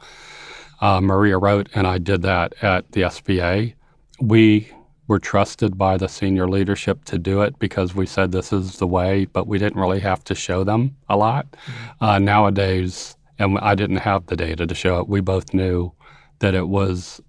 [0.81, 3.73] Uh, Maria Roat and I did that at the SBA.
[4.21, 4.69] We
[5.07, 8.87] were trusted by the senior leadership to do it because we said this is the
[8.87, 11.51] way, but we didn't really have to show them a lot.
[11.51, 12.05] Mm-hmm.
[12.05, 15.07] Uh, nowadays, and I didn't have the data to show it.
[15.07, 15.91] We both knew
[16.39, 17.21] that it was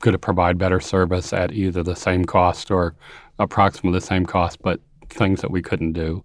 [0.00, 2.94] going to provide better service at either the same cost or
[3.38, 6.24] approximately the same cost, but things that we couldn't do.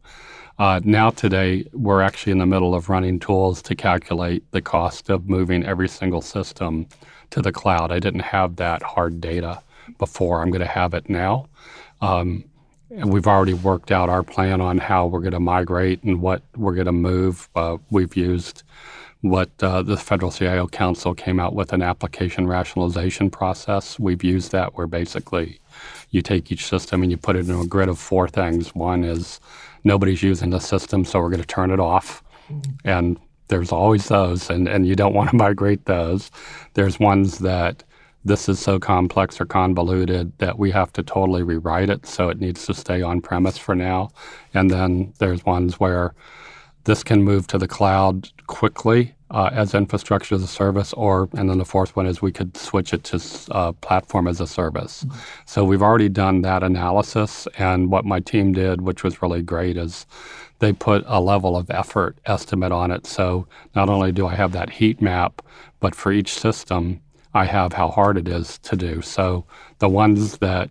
[0.60, 5.10] Uh, now, today, we're actually in the middle of running tools to calculate the cost
[5.10, 6.88] of moving every single system
[7.32, 7.92] to the cloud.
[7.92, 9.62] I didn't have that hard data
[9.98, 10.42] before.
[10.42, 11.48] I'm going to have it now.
[12.02, 12.46] Um,
[12.92, 16.44] and we've already worked out our plan on how we're going to migrate and what
[16.56, 17.50] we're going to move.
[17.56, 18.62] Uh, we've used
[19.24, 23.98] what uh, the Federal CIO Council came out with an application rationalization process.
[23.98, 25.62] We've used that where basically
[26.10, 28.76] you take each system and you put it in a grid of four things.
[28.76, 29.40] One is
[29.86, 32.22] nobody's using the system, so we're going to turn it off.
[32.52, 32.72] Mm-hmm.
[32.84, 36.30] And there's always those, and, and you don't want to migrate those.
[36.74, 37.82] There's ones that
[38.26, 42.42] this is so complex or convoluted that we have to totally rewrite it, so it
[42.42, 44.10] needs to stay on premise for now.
[44.54, 46.14] And then there's ones where
[46.84, 51.50] this can move to the cloud quickly uh, as infrastructure as a service, or and
[51.50, 53.20] then the fourth one is we could switch it to
[53.52, 55.04] uh, platform as a service.
[55.04, 55.20] Mm-hmm.
[55.46, 59.76] So we've already done that analysis, and what my team did, which was really great,
[59.78, 60.06] is
[60.60, 63.08] they put a level of effort estimate on it.
[63.08, 65.42] So not only do I have that heat map,
[65.80, 67.02] but for each system,
[67.34, 69.02] I have how hard it is to do.
[69.02, 69.46] So
[69.80, 70.70] the ones that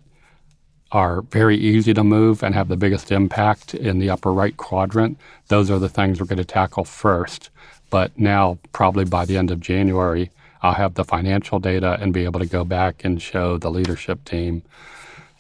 [0.92, 5.18] are very easy to move and have the biggest impact in the upper right quadrant,
[5.48, 7.50] those are the things we're going to tackle first.
[7.90, 10.31] But now, probably by the end of January,
[10.62, 14.24] I'll have the financial data and be able to go back and show the leadership
[14.24, 14.62] team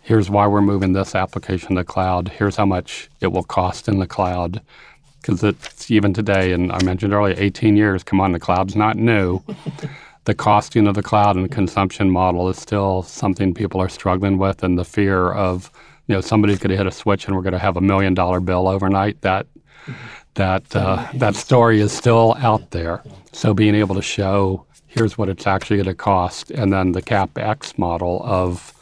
[0.02, 2.28] here's why we're moving this application to the cloud.
[2.28, 4.60] Here's how much it will cost in the cloud.
[5.20, 8.96] Because it's even today, and I mentioned earlier, 18 years, come on, the cloud's not
[8.96, 9.40] new.
[10.24, 14.62] The costing of the cloud and consumption model is still something people are struggling with,
[14.62, 15.70] and the fear of,
[16.06, 18.14] you know, somebody's going to hit a switch and we're going to have a million
[18.14, 19.20] dollar bill overnight.
[19.22, 19.46] That
[20.34, 23.02] that uh, that story is still out there.
[23.32, 27.02] So being able to show here's what it's actually going to cost, and then the
[27.02, 28.72] capex model of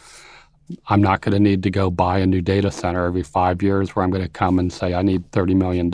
[0.89, 3.95] I'm not going to need to go buy a new data center every five years
[3.95, 5.91] where I'm going to come and say I need $30 million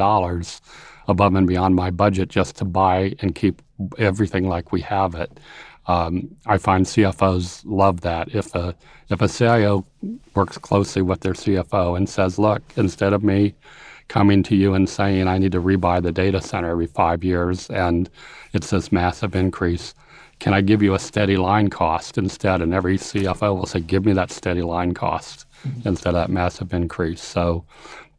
[1.08, 3.62] above and beyond my budget just to buy and keep
[3.98, 5.38] everything like we have it.
[5.86, 8.34] Um, I find CFOs love that.
[8.34, 8.74] If a
[9.08, 9.86] if a CIO
[10.34, 13.54] works closely with their CFO and says, "Look, instead of me
[14.08, 17.68] coming to you and saying I need to rebuy the data center every five years
[17.70, 18.10] and
[18.52, 19.94] it's this massive increase,"
[20.38, 22.60] can I give you a steady line cost instead?
[22.60, 25.88] And every CFO will say, give me that steady line cost mm-hmm.
[25.88, 27.22] instead of that massive increase.
[27.22, 27.64] So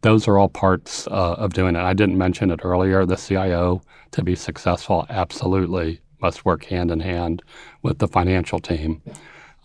[0.07, 1.81] those are all parts uh, of doing it.
[1.81, 3.05] I didn't mention it earlier.
[3.05, 7.43] The CIO, to be successful, absolutely must work hand in hand
[7.81, 9.01] with the financial team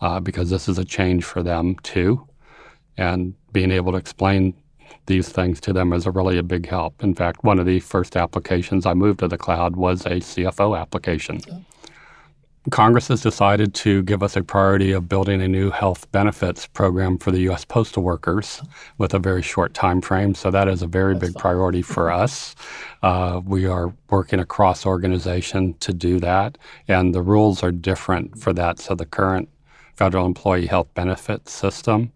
[0.01, 2.27] uh, because this is a change for them too.
[2.97, 4.53] And being able to explain
[5.05, 7.01] these things to them is a really a big help.
[7.01, 10.77] In fact, one of the first applications I moved to the cloud was a CFO
[10.77, 11.39] application.
[12.71, 17.17] Congress has decided to give us a priority of building a new health benefits program
[17.17, 17.65] for the U.S.
[17.65, 18.61] postal workers
[18.97, 20.33] with a very short time frame.
[20.33, 21.41] So that is a very That's big fun.
[21.41, 22.55] priority for us.
[23.01, 28.53] Uh, we are working across organization to do that, and the rules are different for
[28.53, 28.79] that.
[28.79, 29.49] So the current
[29.95, 32.13] federal employee health benefit system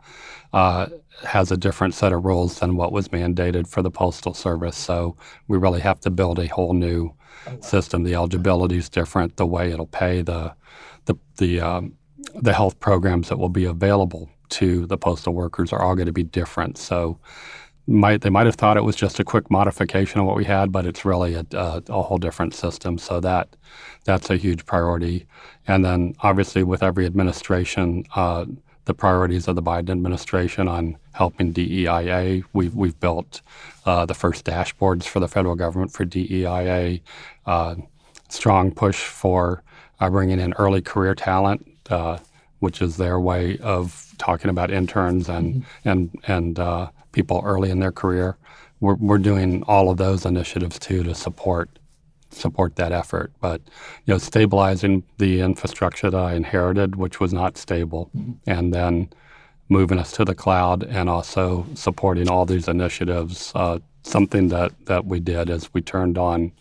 [0.54, 0.88] uh,
[1.26, 4.78] has a different set of rules than what was mandated for the postal service.
[4.78, 5.18] So
[5.50, 7.14] we really have to build a whole new
[7.62, 8.04] system.
[8.04, 9.38] The eligibility is different.
[9.38, 10.54] The way it'll pay the
[11.06, 11.98] the the um,
[12.36, 16.14] the health programs that will be available to the postal workers are all going to
[16.14, 16.78] be different.
[16.78, 17.20] So
[17.88, 20.72] might they might have thought it was just a quick modification of what we had,
[20.72, 22.98] but it's really a, a, a, whole different system.
[22.98, 23.56] So that
[24.04, 25.26] that's a huge priority.
[25.68, 28.46] And then obviously with every administration, uh,
[28.88, 32.44] the priorities of the Biden administration on helping DEIA.
[32.54, 33.42] We've, we've built
[33.86, 37.02] uh, the first dashboards for the federal government for DEIA,
[37.46, 37.76] uh,
[38.30, 39.62] strong push for
[40.00, 42.18] uh, bringing in early career talent, uh,
[42.60, 45.90] which is their way of talking about interns and, mm-hmm.
[45.90, 48.38] and, and uh, people early in their career.
[48.80, 51.77] We're, we're doing all of those initiatives too to support
[52.38, 53.32] support that effort.
[53.42, 53.62] But
[54.06, 58.34] you know, stabilizing the infrastructure that I inherited, which was not stable, mm-hmm.
[58.46, 59.10] and then
[59.70, 63.52] moving us to the cloud, and also supporting all these initiatives.
[63.56, 66.52] Uh, something that that we did is we turned on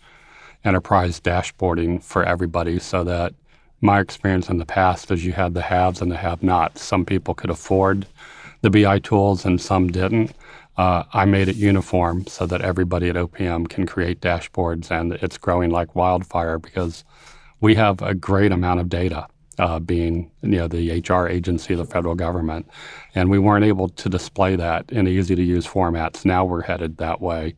[0.65, 3.33] enterprise dashboarding for everybody, so that
[3.81, 6.81] my experience in the past is you had the haves and the have-nots.
[6.81, 8.07] Some people could afford
[8.61, 10.31] the BI tools, and some didn't.
[10.77, 15.37] Uh, I made it uniform so that everybody at OPM can create dashboards, and it's
[15.37, 17.03] growing like wildfire because
[17.59, 19.27] we have a great amount of data.
[19.59, 22.69] Uh, being you know the HR agency of the federal government,
[23.15, 26.23] and we weren't able to display that in easy to use formats.
[26.25, 27.55] Now we're headed that way,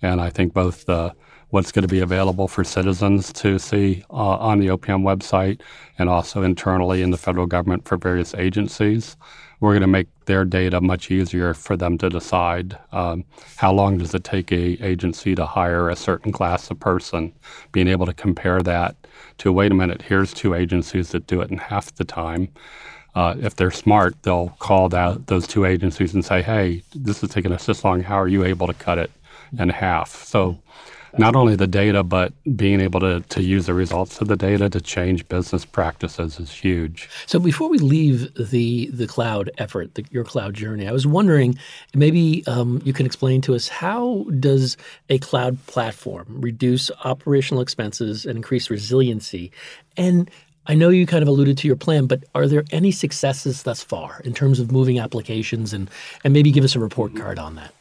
[0.00, 1.14] and I think both the
[1.50, 5.60] what's going to be available for citizens to see uh, on the OPM website
[5.98, 9.18] and also internally in the federal government for various agencies.
[9.62, 13.96] We're going to make their data much easier for them to decide um, how long
[13.96, 17.32] does it take a agency to hire a certain class of person.
[17.70, 18.96] Being able to compare that
[19.38, 22.48] to wait a minute, here's two agencies that do it in half the time.
[23.14, 27.30] Uh, if they're smart, they'll call that, those two agencies and say, "Hey, this is
[27.30, 28.02] taking us this long.
[28.02, 29.12] How are you able to cut it
[29.56, 30.58] in half?" So
[31.18, 34.70] not only the data, but being able to, to use the results of the data
[34.70, 37.08] to change business practices is huge.
[37.26, 41.58] So before we leave the the cloud effort, the, your cloud journey, I was wondering
[41.94, 44.76] maybe um, you can explain to us how does
[45.10, 49.52] a cloud platform reduce operational expenses and increase resiliency?
[49.96, 50.30] And
[50.66, 53.82] I know you kind of alluded to your plan, but are there any successes thus
[53.82, 55.90] far in terms of moving applications and,
[56.22, 57.74] and maybe give us a report card on that?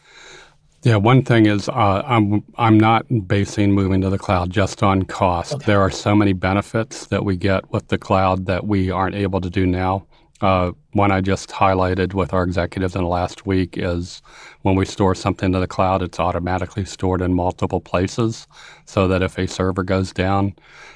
[0.83, 5.03] Yeah, one thing is uh, I'm I'm not basing moving to the cloud just on
[5.03, 5.53] cost.
[5.53, 5.65] Okay.
[5.67, 9.41] There are so many benefits that we get with the cloud that we aren't able
[9.41, 10.07] to do now.
[10.41, 14.23] Uh, one I just highlighted with our executives in the last week is
[14.63, 18.47] when we store something to the cloud, it's automatically stored in multiple places,
[18.85, 20.55] so that if a server goes down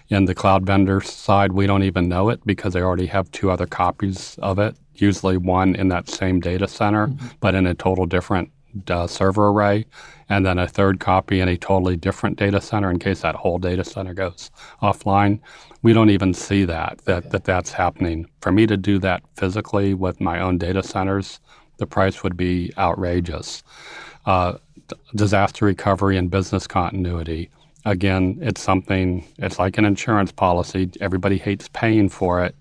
[0.10, 3.52] in the cloud vendor side, we don't even know it because they already have two
[3.52, 4.76] other copies of it.
[4.96, 7.28] Usually one in that same data center, mm-hmm.
[7.40, 8.50] but in a total different
[8.90, 9.86] uh, server array,
[10.30, 13.58] and then a third copy in a totally different data center in case that whole
[13.58, 15.40] data center goes offline.
[15.82, 17.30] We don't even see that that, okay.
[17.30, 18.28] that that's happening.
[18.42, 21.40] For me to do that physically with my own data centers,
[21.78, 23.64] the price would be outrageous.
[24.26, 24.58] Uh,
[25.16, 27.50] disaster recovery and business continuity.
[27.86, 29.26] Again, it's something.
[29.38, 30.90] It's like an insurance policy.
[31.02, 32.56] Everybody hates paying for it,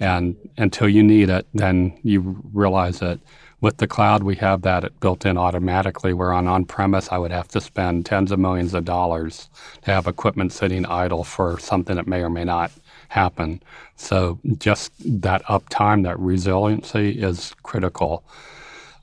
[0.00, 3.20] and until you need it, then you realize that
[3.62, 6.12] with the cloud, we have that built in automatically.
[6.12, 9.48] Where on on premise, I would have to spend tens of millions of dollars
[9.82, 12.72] to have equipment sitting idle for something that may or may not
[13.08, 13.62] happen.
[13.96, 18.24] So just that uptime, that resiliency is critical.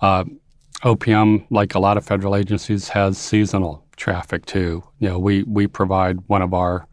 [0.02, 0.26] Uh,
[0.84, 4.84] OPM, like a lot of federal agencies, has seasonal traffic too.
[5.00, 6.86] You know, we we provide one of our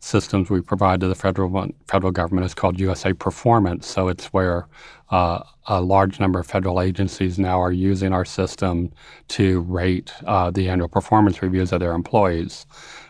[0.00, 3.86] systems we provide to the federal federal government is called USA Performance.
[3.86, 4.66] So it's where
[5.10, 8.92] uh, a large number of federal agencies now are using our system
[9.28, 12.66] to rate uh, the annual performance reviews of their employees.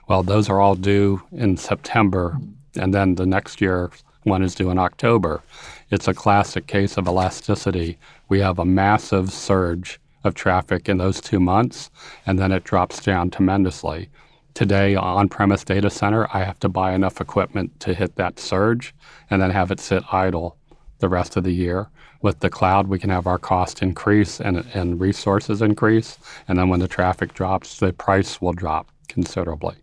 [0.08, 2.38] Well, those are all due in September,
[2.76, 3.90] and then the next year
[4.24, 5.42] one is due in October.
[5.90, 7.98] It's a classic case of elasticity.
[8.28, 11.90] We have a massive surge of traffic in those two months,
[12.26, 14.10] and then it drops down tremendously.
[14.52, 18.94] Today, on premise data center, I have to buy enough equipment to hit that surge
[19.30, 20.56] and then have it sit idle
[21.00, 21.88] the rest of the year.
[22.22, 26.18] With the cloud, we can have our cost increase and, and resources increase.
[26.48, 29.76] And then when the traffic drops, the price will drop considerably.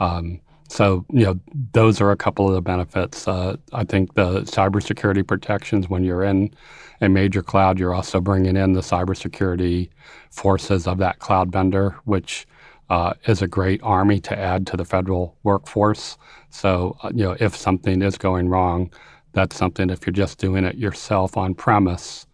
[0.00, 1.40] Um, so, you know,
[1.72, 3.26] those are a couple of the benefits.
[3.26, 6.54] Uh, I think the cybersecurity protections, when you're in
[7.00, 9.90] a major cloud, you're also bringing in the cybersecurity
[10.30, 12.46] forces of that cloud vendor, which
[12.88, 16.16] uh, is a great army to add to the federal workforce.
[16.50, 18.92] So, uh, you know, if something is going wrong,
[19.32, 22.26] that's something, if you're just doing it yourself on premise,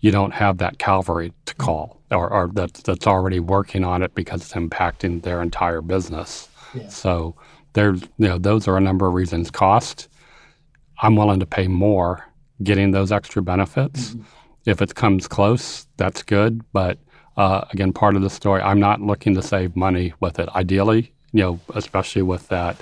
[0.00, 4.14] you don't have that cavalry to call or, or that's, that's already working on it
[4.14, 6.48] because it's impacting their entire business.
[6.74, 6.88] Yeah.
[6.88, 7.36] So
[7.72, 9.50] there's, you know, those are a number of reasons.
[9.50, 10.08] Cost,
[11.02, 12.24] I'm willing to pay more
[12.62, 14.10] getting those extra benefits.
[14.10, 14.22] Mm-hmm.
[14.66, 16.62] If it comes close, that's good.
[16.72, 16.98] But
[17.36, 20.48] uh, again, part of the story, I'm not looking to save money with it.
[20.50, 22.76] Ideally, you know, especially with that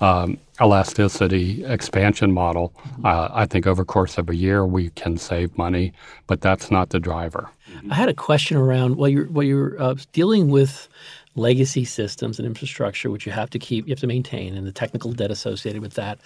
[0.00, 2.72] um, elasticity expansion model,
[3.04, 5.92] uh, I think over course of a year we can save money,
[6.26, 7.50] but that's not the driver.
[7.90, 10.88] I had a question around while you're while you're uh, dealing with
[11.36, 14.72] legacy systems and infrastructure, which you have to keep, you have to maintain, and the
[14.72, 16.18] technical debt associated with that.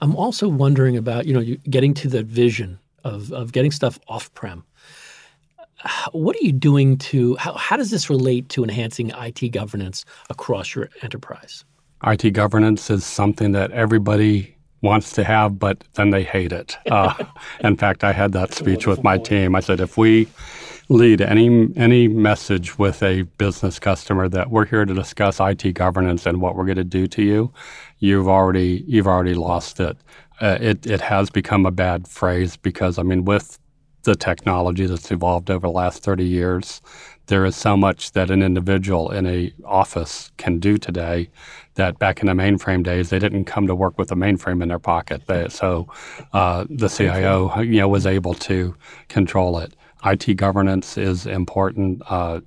[0.00, 4.32] I'm also wondering about you know getting to the vision of of getting stuff off
[4.34, 4.64] prem.
[6.12, 10.74] What are you doing to how, how does this relate to enhancing IT governance across
[10.74, 11.64] your enterprise?
[12.04, 16.76] IT governance is something that everybody wants to have, but then they hate it.
[16.90, 17.14] Uh,
[17.60, 19.54] in fact, I had that speech with my team.
[19.54, 20.28] I said, if we
[20.88, 26.26] lead any any message with a business customer that we're here to discuss IT governance
[26.26, 27.52] and what we're going to do to you,
[27.98, 29.96] you've already you've already lost it.
[30.40, 33.58] Uh, it it has become a bad phrase because I mean with
[34.02, 36.80] the technology that's evolved over the last 30 years,
[37.26, 41.28] there is so much that an individual in a office can do today
[41.74, 44.68] that back in the mainframe days, they didn't come to work with a mainframe in
[44.68, 45.22] their pocket.
[45.26, 45.88] They, so
[46.32, 48.74] uh, the CIO, you know, was able to
[49.08, 49.74] control it.
[50.04, 52.02] IT governance is important.
[52.08, 52.40] Uh,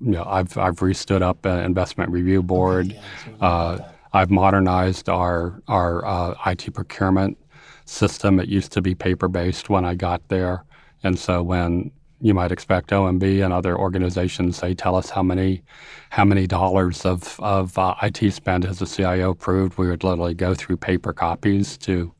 [0.00, 2.96] you know, I've I've restood up an investment review board.
[3.40, 3.78] Uh,
[4.12, 7.36] I've modernized our our uh, IT procurement
[7.84, 8.40] system.
[8.40, 10.64] It used to be paper based when I got there,
[11.02, 11.90] and so when
[12.20, 15.62] you might expect OMB and other organizations they tell us how many
[16.10, 19.78] how many dollars of of uh, IT spend has the CIO approved.
[19.78, 22.12] We would literally go through paper copies to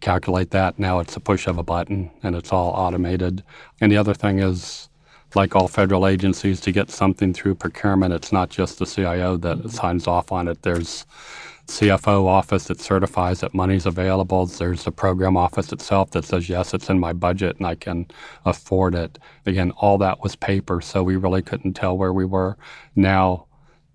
[0.00, 0.78] calculate that.
[0.78, 3.42] Now it's a push of a button and it's all automated.
[3.80, 4.88] And the other thing is
[5.34, 9.58] like all federal agencies, to get something through procurement, it's not just the CIO that
[9.58, 9.68] mm-hmm.
[9.68, 10.62] signs off on it.
[10.62, 11.06] There's
[11.70, 14.44] CFO office that certifies that money's available.
[14.46, 18.06] There's the program office itself that says, yes, it's in my budget and I can
[18.44, 19.18] afford it.
[19.46, 22.56] Again, all that was paper, so we really couldn't tell where we were.
[22.96, 23.46] Now,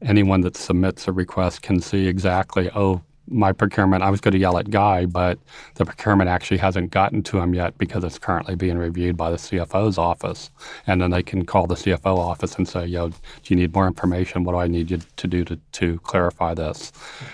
[0.02, 4.38] anyone that submits a request can see exactly, oh, my procurement, I was going to
[4.38, 5.40] yell at Guy, but
[5.76, 9.38] the procurement actually hasn't gotten to him yet because it's currently being reviewed by the
[9.38, 10.52] CFO's office.
[10.88, 13.16] And then they can call the CFO office and say, yo, do
[13.48, 14.44] you need more information?
[14.44, 16.92] What do I need you to do to, to clarify this?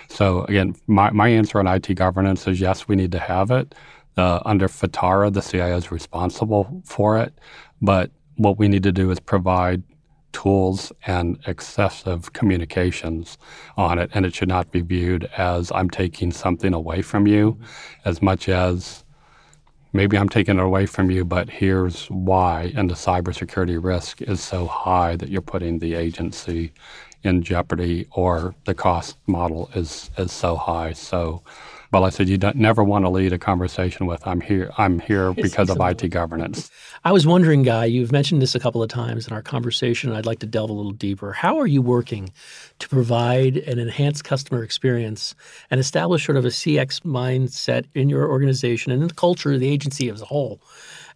[0.09, 3.75] So, again, my, my answer on IT governance is yes, we need to have it.
[4.17, 7.33] Uh, under FITARA, the CIO is responsible for it.
[7.81, 9.83] But what we need to do is provide
[10.33, 13.37] tools and excessive communications
[13.77, 14.09] on it.
[14.13, 17.59] And it should not be viewed as I'm taking something away from you
[18.05, 19.03] as much as
[19.93, 22.71] maybe I'm taking it away from you, but here's why.
[22.75, 26.73] And the cybersecurity risk is so high that you're putting the agency
[27.23, 30.93] in jeopardy or the cost model is, is so high.
[30.93, 31.43] So
[31.91, 34.99] but I said, you don't, never want to lead a conversation with, I'm here, I'm
[34.99, 36.71] here because of IT governance.
[37.03, 40.13] I was wondering, Guy, you've mentioned this a couple of times in our conversation.
[40.13, 41.33] I'd like to delve a little deeper.
[41.33, 42.31] How are you working
[42.79, 45.35] to provide an enhanced customer experience
[45.69, 49.59] and establish sort of a CX mindset in your organization and in the culture of
[49.59, 50.61] the agency as a whole?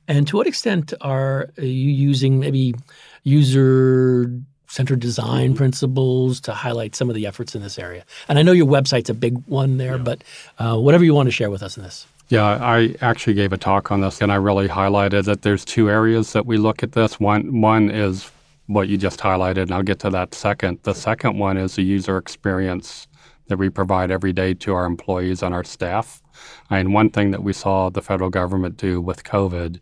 [0.07, 2.75] And to what extent are you using maybe
[3.23, 4.29] user
[4.75, 5.57] center design mm-hmm.
[5.57, 8.03] principles to highlight some of the efforts in this area.
[8.27, 10.03] And I know your website's a big one there, yeah.
[10.03, 10.23] but
[10.59, 12.05] uh, whatever you want to share with us in this.
[12.27, 15.89] Yeah, I actually gave a talk on this, and I really highlighted that there's two
[15.89, 17.19] areas that we look at this.
[17.19, 18.29] One, one is
[18.65, 20.79] what you just highlighted, and I'll get to that second.
[20.83, 23.07] The second one is the user experience
[23.47, 26.21] that we provide every day to our employees and our staff.
[26.69, 29.79] And one thing that we saw the federal government do with COVID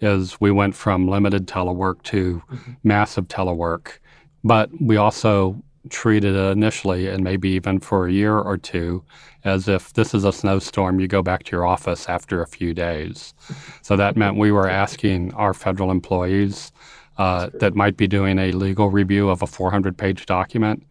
[0.00, 2.72] is we went from limited telework to mm-hmm.
[2.84, 3.98] massive telework.
[4.46, 9.02] But we also treated it initially, and maybe even for a year or two,
[9.42, 12.72] as if this is a snowstorm, you go back to your office after a few
[12.72, 13.34] days.
[13.82, 16.70] So that meant we were asking our federal employees
[17.18, 20.86] uh, that might be doing a legal review of a 400 page document.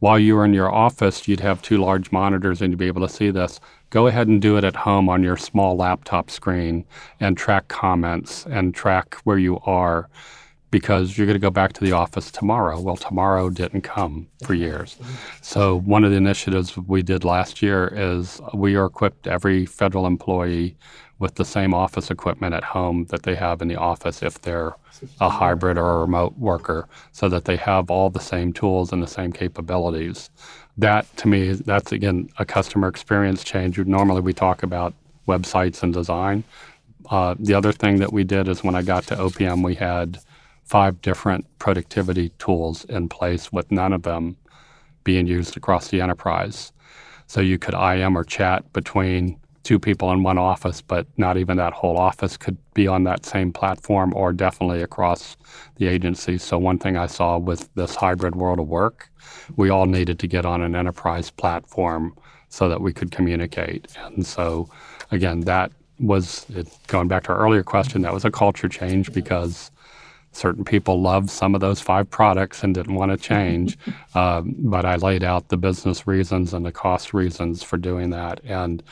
[0.00, 3.06] While you were in your office, you'd have two large monitors and you'd be able
[3.06, 3.60] to see this.
[3.90, 6.84] Go ahead and do it at home on your small laptop screen
[7.20, 10.08] and track comments and track where you are
[10.76, 12.78] because you're going to go back to the office tomorrow.
[12.78, 14.98] Well, tomorrow didn't come for years.
[15.40, 20.04] So, one of the initiatives we did last year is we are equipped every federal
[20.06, 20.76] employee
[21.18, 24.74] with the same office equipment at home that they have in the office if they're
[25.22, 29.02] a hybrid or a remote worker, so that they have all the same tools and
[29.02, 30.28] the same capabilities.
[30.76, 33.78] That, to me, that's again a customer experience change.
[33.78, 34.92] Normally, we talk about
[35.26, 36.44] websites and design.
[37.08, 40.18] Uh, the other thing that we did is when I got to OPM, we had
[40.66, 44.36] five different productivity tools in place with none of them
[45.04, 46.72] being used across the enterprise.
[47.28, 51.56] So you could IM or chat between two people in one office, but not even
[51.56, 55.36] that whole office could be on that same platform or definitely across
[55.76, 56.38] the agency.
[56.38, 59.10] So, one thing I saw with this hybrid world of work,
[59.56, 62.16] we all needed to get on an enterprise platform
[62.48, 63.88] so that we could communicate.
[64.04, 64.68] And so,
[65.10, 69.12] again, that was it, going back to our earlier question, that was a culture change
[69.12, 69.72] because
[70.36, 73.78] certain people loved some of those five products and didn't want to change.
[74.14, 78.40] um, but I laid out the business reasons and the cost reasons for doing that.
[78.44, 78.82] And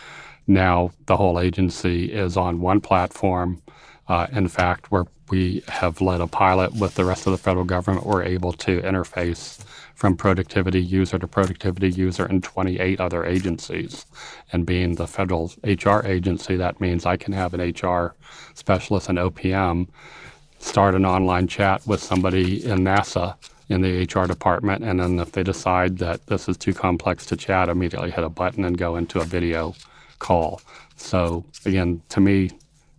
[0.47, 3.62] now the whole agency is on one platform.
[4.09, 7.64] Uh, in fact, where we have led a pilot with the rest of the federal
[7.64, 9.64] government, we're able to interface
[9.95, 14.05] from productivity user to productivity user in 28 other agencies.
[14.53, 18.14] And being the federal HR agency, that means I can have an HR
[18.55, 19.88] specialist in OPM
[20.64, 23.36] start an online chat with somebody in NASA
[23.68, 27.36] in the HR department, and then if they decide that this is too complex to
[27.36, 29.74] chat, immediately hit a button and go into a video
[30.18, 30.60] call.
[30.96, 32.50] So again, to me,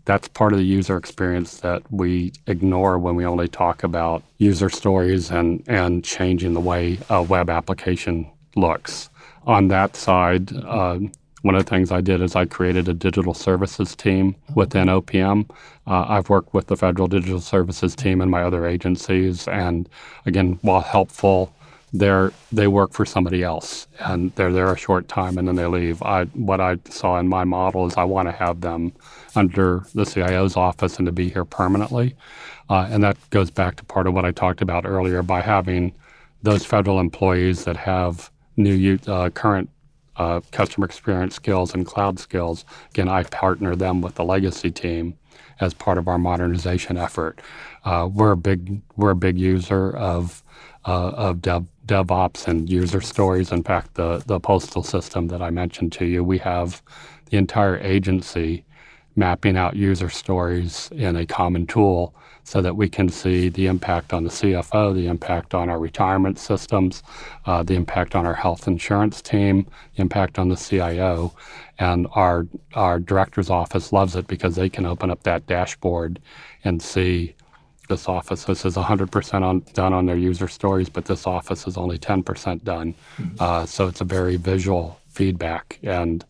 [0.05, 4.70] that's part of the user experience that we ignore when we only talk about user
[4.70, 9.09] stories and, and changing the way a web application looks.
[9.47, 10.99] On that side, uh,
[11.46, 15.48] one of the things I did is I created a digital services team within OPM.
[15.86, 19.88] Uh, I've worked with the federal digital services team and my other agencies, and
[20.26, 21.54] again, while helpful,
[21.93, 25.68] they're they work for somebody else and they're there a short time and then they
[25.68, 26.02] leave.
[26.02, 28.91] I what I saw in my model is I want to have them
[29.36, 32.16] under the CIO's office and to be here permanently,
[32.72, 35.93] uh, and that goes back to part of what I talked about earlier by having
[36.41, 39.70] those federal employees that have new uh, current
[40.18, 42.66] uh, customer experience skills and cloud skills.
[42.91, 45.18] Again, I partner them with the legacy team
[45.59, 47.41] as part of our modernization effort.
[47.84, 50.43] Uh, we're a big we're a big user of
[50.86, 53.51] uh, of Dev, DevOps and user stories.
[53.51, 56.82] In fact, the, the postal system that I mentioned to you, we have
[57.30, 58.66] the entire agency
[59.16, 62.16] mapping out user stories in a common tool
[62.46, 66.38] so that we can see the impact on the CFO, the impact on our retirement
[66.38, 67.02] systems,
[67.46, 69.66] uh, the impact on our health insurance team,
[69.96, 71.34] the impact on the CIO.
[71.80, 76.20] And our, our director's office loves it because they can open up that dashboard
[76.64, 77.36] and see
[77.89, 81.78] this office this is 100% on, done on their user stories, but this office is
[81.78, 82.93] only 10% done.
[83.18, 83.36] Mm-hmm.
[83.39, 85.80] Uh, so it's a very visual feedback.
[85.84, 86.24] And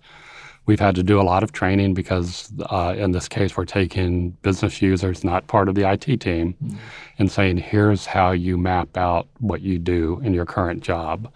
[0.66, 4.32] we've had to do a lot of training because uh, in this case, we're taking
[4.42, 6.78] business users, not part of the IT team, mm-hmm.
[7.20, 11.32] and saying, here's how you map out what you do in your current job.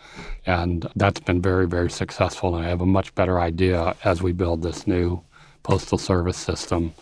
[0.46, 2.56] And that's been very, very successful.
[2.56, 5.22] And I have a much better idea as we build this new
[5.64, 6.94] postal service system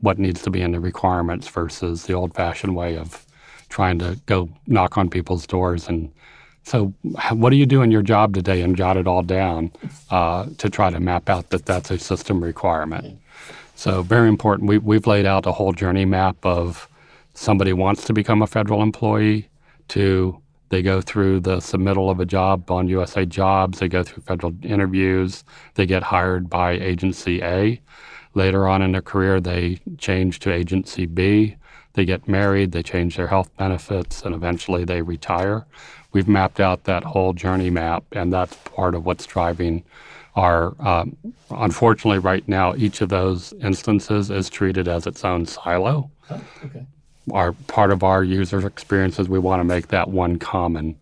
[0.00, 3.24] what needs to be in the requirements versus the old fashioned way of
[3.68, 6.12] trying to go knock on people's doors and
[6.64, 6.86] so
[7.32, 9.70] what do you do in your job today and jot it all down
[10.10, 13.18] uh, to try to map out that that's a system requirement
[13.74, 16.88] so very important we, we've laid out a whole journey map of
[17.34, 19.48] somebody wants to become a federal employee
[19.88, 20.38] to
[20.70, 24.54] they go through the submittal of a job on usa jobs they go through federal
[24.62, 25.44] interviews
[25.74, 27.80] they get hired by agency a
[28.34, 31.56] Later on in their career, they change to agency B.
[31.92, 35.66] They get married, they change their health benefits, and eventually they retire.
[36.14, 39.82] We've mapped out that whole journey map, and that's part of what's driving
[40.36, 40.74] our.
[40.78, 41.16] Um,
[41.50, 46.10] unfortunately, right now, each of those instances is treated as its own silo.
[46.30, 46.86] Oh, okay.
[47.32, 50.94] Our part of our user experiences, we want to make that one common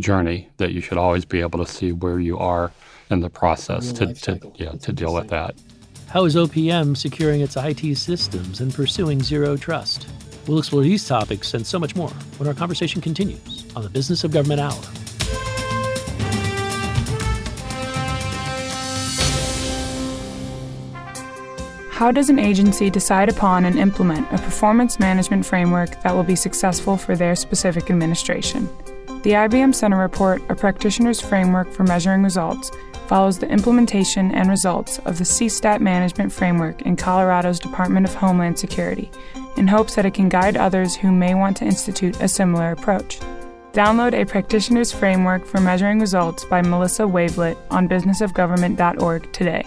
[0.00, 2.72] journey that you should always be able to see where you are
[3.08, 5.54] in the process to, to yeah to deal with that.
[6.08, 10.08] How is OPM securing its IT systems and pursuing zero trust?
[10.46, 14.22] We'll explore these topics and so much more when our conversation continues on the Business
[14.22, 14.80] of Government Hour.
[21.90, 26.36] How does an agency decide upon and implement a performance management framework that will be
[26.36, 28.68] successful for their specific administration?
[29.22, 32.70] The IBM Center Report, a practitioner's framework for measuring results,
[33.08, 38.58] follows the implementation and results of the CSTAT management framework in Colorado's Department of Homeland
[38.58, 39.10] Security
[39.56, 43.20] in hopes that it can guide others who may want to institute a similar approach.
[43.72, 49.66] Download a practitioner's framework for measuring results by Melissa Wavelet on businessofgovernment.org today.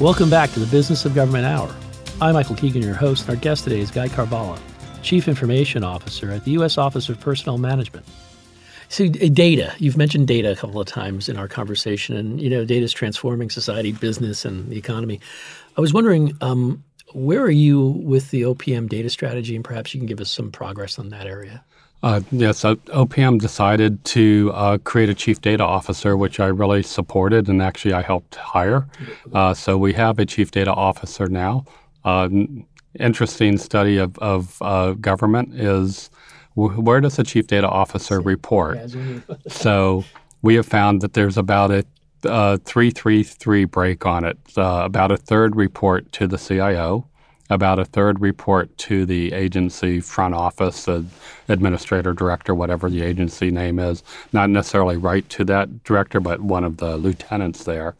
[0.00, 1.74] Welcome back to the Business of Government Hour.
[2.20, 4.56] I'm Michael Keegan, your host, and our guest today is Guy Cavallo,
[5.02, 6.78] Chief Information Officer at the U.S.
[6.78, 8.06] Office of Personnel Management.
[8.90, 12.64] So, data, you've mentioned data a couple of times in our conversation, and you know,
[12.64, 15.18] data is transforming society, business, and the economy.
[15.76, 19.98] I was wondering, um, where are you with the OPM data strategy, and perhaps you
[19.98, 21.64] can give us some progress on that area?
[22.02, 26.82] Uh, yes, uh, OPM decided to uh, create a chief data officer, which I really
[26.82, 28.86] supported and actually I helped hire.
[29.32, 31.64] Uh, so we have a chief data officer now.
[32.04, 32.28] Uh,
[33.00, 36.08] interesting study of, of uh, government is
[36.56, 38.78] w- where does a chief data officer report?
[39.48, 40.04] so
[40.42, 41.84] we have found that there's about a
[42.24, 47.06] uh, 333 break on it, about a third report to the CIO,
[47.50, 51.04] about a third report to the agency front office, the
[51.48, 56.64] administrator, director, whatever the agency name is, not necessarily right to that director, but one
[56.64, 57.94] of the lieutenants there.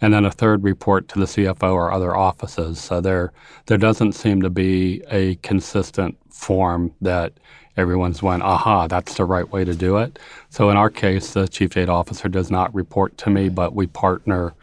[0.00, 2.78] And then a third report to the CFO or other offices.
[2.78, 3.32] So there,
[3.66, 7.32] there doesn't seem to be a consistent form that
[7.76, 10.18] everyone's went, aha, that's the right way to do it.
[10.50, 13.86] So in our case, the chief data officer does not report to me, but we
[13.86, 14.54] partner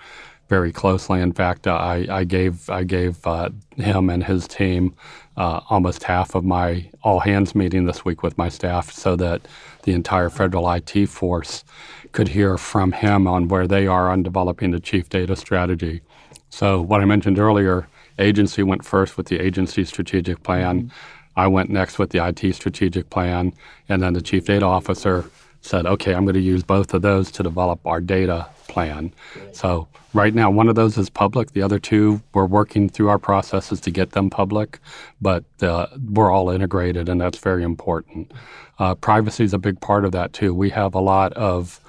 [0.52, 1.22] very closely.
[1.22, 4.94] In fact, uh, I, I gave I gave uh, him and his team
[5.38, 9.48] uh, almost half of my all hands meeting this week with my staff, so that
[9.84, 11.64] the entire federal IT force
[12.12, 16.02] could hear from him on where they are on developing the chief data strategy.
[16.50, 17.88] So what I mentioned earlier,
[18.20, 20.76] agency went first with the agency strategic plan.
[20.82, 21.40] Mm-hmm.
[21.40, 23.54] I went next with the IT strategic plan,
[23.88, 25.24] and then the chief data officer
[25.62, 29.14] said, "Okay, I'm going to use both of those to develop our data plan.
[29.52, 31.52] So right now, one of those is public.
[31.52, 34.80] The other two, we're working through our processes to get them public,
[35.22, 38.32] but uh, we're all integrated, and that's very important.
[38.80, 40.54] Uh, privacy is a big part of that too.
[40.56, 41.80] We have a lot of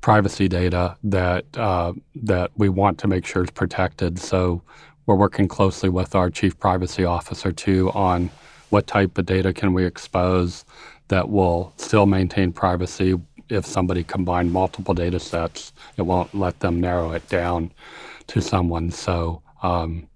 [0.00, 4.18] privacy data that uh, that we want to make sure is protected.
[4.18, 4.62] So
[5.06, 8.30] we're working closely with our chief privacy officer too on
[8.70, 10.64] what type of data can we expose
[11.08, 16.80] that will still maintain privacy if somebody combined multiple data sets, it won't let them
[16.80, 17.72] narrow it down
[18.26, 18.90] to someone.
[18.90, 20.06] So, um,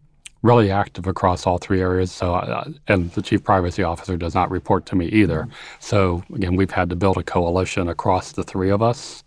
[0.42, 2.10] really active across all three areas.
[2.10, 5.48] So, uh, and the chief privacy officer does not report to me either.
[5.78, 9.22] So, again, we've had to build a coalition across the three of us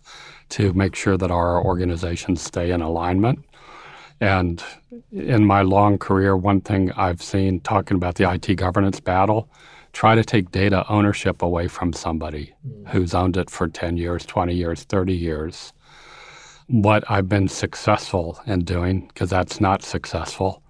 [0.50, 3.44] to make sure that our organizations stay in alignment.
[4.20, 4.62] And
[5.10, 9.48] in my long career, one thing I've seen talking about the IT governance battle
[9.96, 12.86] try to take data ownership away from somebody mm.
[12.88, 15.72] who's owned it for 10 years, 20 years, 30 years.
[16.66, 20.62] What I've been successful in doing, because that's not successful,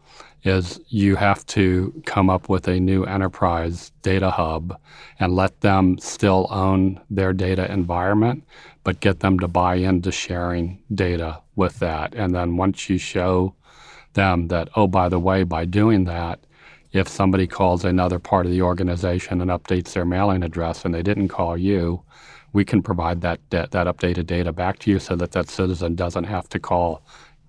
[0.45, 4.79] is you have to come up with a new enterprise data hub
[5.19, 8.45] and let them still own their data environment,
[8.85, 12.15] but get them to buy into sharing data with that.
[12.15, 13.57] And then once you show
[14.13, 16.39] them that, oh, by the way, by doing that,
[16.97, 21.03] if somebody calls another part of the organization and updates their mailing address and they
[21.03, 22.03] didn't call you,
[22.53, 26.25] we can provide that that updated data back to you so that that citizen doesn't
[26.25, 27.03] have to call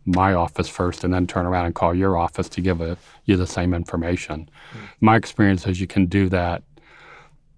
[0.06, 3.36] my office first and then turn around and call your office to give a, you
[3.36, 4.50] the same information.
[4.72, 4.86] Mm-hmm.
[5.02, 6.64] My experience is you can do that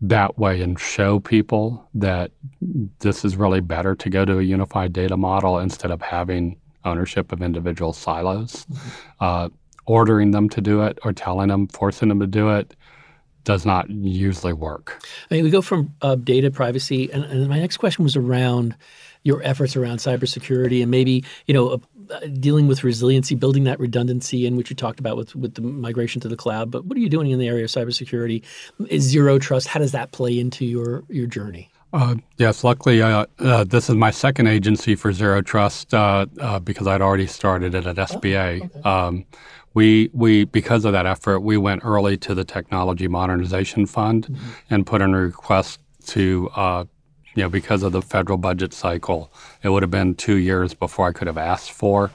[0.02, 2.32] that way and show people that
[3.00, 7.32] this is really better to go to a unified data model instead of having ownership
[7.32, 8.66] of individual silos.
[8.66, 8.90] Mm-hmm.
[9.20, 9.50] Uh,
[9.90, 12.76] ordering them to do it or telling them, forcing them to do it
[13.44, 15.04] does not usually work.
[15.32, 18.76] I mean, we go from uh, data privacy, and, and, my next question was around
[19.24, 21.82] your efforts around cybersecurity and maybe you know
[22.12, 25.62] uh, dealing with resiliency, building that redundancy, in which you talked about with with the
[25.62, 26.70] migration to the cloud.
[26.70, 28.44] But what are you doing in the area of cybersecurity?
[28.88, 29.68] Is zero trust?
[29.68, 31.72] How does that play into your your journey?
[31.92, 36.60] Uh, yes, luckily, uh, uh, this is my second agency for Zero Trust uh, uh,
[36.60, 38.62] because I'd already started it at SBA.
[38.62, 38.82] Oh, okay.
[38.88, 39.26] um,
[39.74, 44.50] we we because of that effort, we went early to the Technology Modernization Fund mm-hmm.
[44.70, 46.50] and put in a request to.
[46.56, 46.86] Uh,
[47.36, 51.08] you know, because of the federal budget cycle, it would have been two years before
[51.08, 52.12] I could have asked for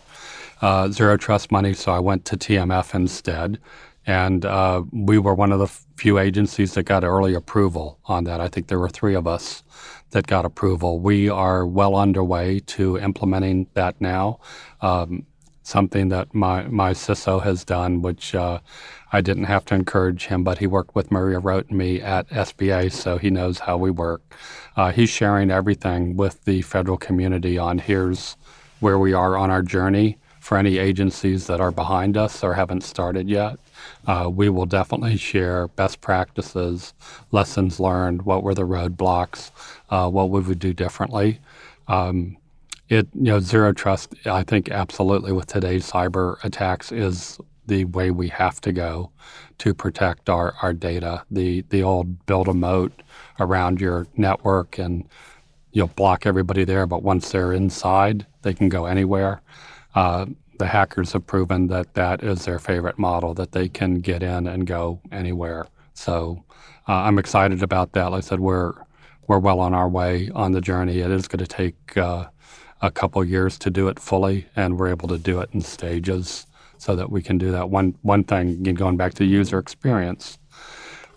[0.61, 1.73] uh, zero trust money.
[1.73, 3.59] So I went to TMF instead,
[4.07, 8.41] and uh, we were one of the few agencies that got early approval on that.
[8.41, 9.63] I think there were three of us
[10.11, 10.99] that got approval.
[11.01, 14.41] We are well underway to implementing that now.
[14.81, 15.27] Um,
[15.65, 18.61] something that my, my CISO has done, which uh,
[19.12, 22.29] I didn't have to encourage him, but he worked with Maria Roat and me at
[22.29, 24.23] SBA, so he knows how we work.
[24.77, 28.37] Uh, he's sharing everything with the federal community on here's
[28.81, 32.83] where we are on our journey for any agencies that are behind us or haven't
[32.83, 33.59] started yet.
[34.07, 36.93] Uh, we will definitely share best practices,
[37.33, 39.51] lessons learned, what were the roadblocks,
[39.89, 41.41] uh, what we would we do differently.
[41.89, 42.37] Um,
[42.89, 48.11] it you know zero trust i think absolutely with today's cyber attacks is the way
[48.11, 49.11] we have to go
[49.59, 51.24] to protect our, our data.
[51.30, 53.03] The the old build a moat
[53.41, 55.09] around your network and
[55.72, 59.41] you'll block everybody there but once they're inside they can go anywhere.
[59.95, 60.26] Uh,
[60.59, 64.47] the hackers have proven that that is their favorite model that they can get in
[64.47, 65.66] and go anywhere.
[65.95, 66.45] So
[66.89, 68.11] uh, i'm excited about that.
[68.11, 68.74] Like i said we're
[69.26, 71.01] we're well on our way on the journey.
[71.01, 72.26] It is going to take uh,
[72.85, 76.47] a couple years to do it fully, and we're able to do it in stages
[76.78, 77.70] so that we can do that.
[77.70, 80.39] One one thing, going back to user experience,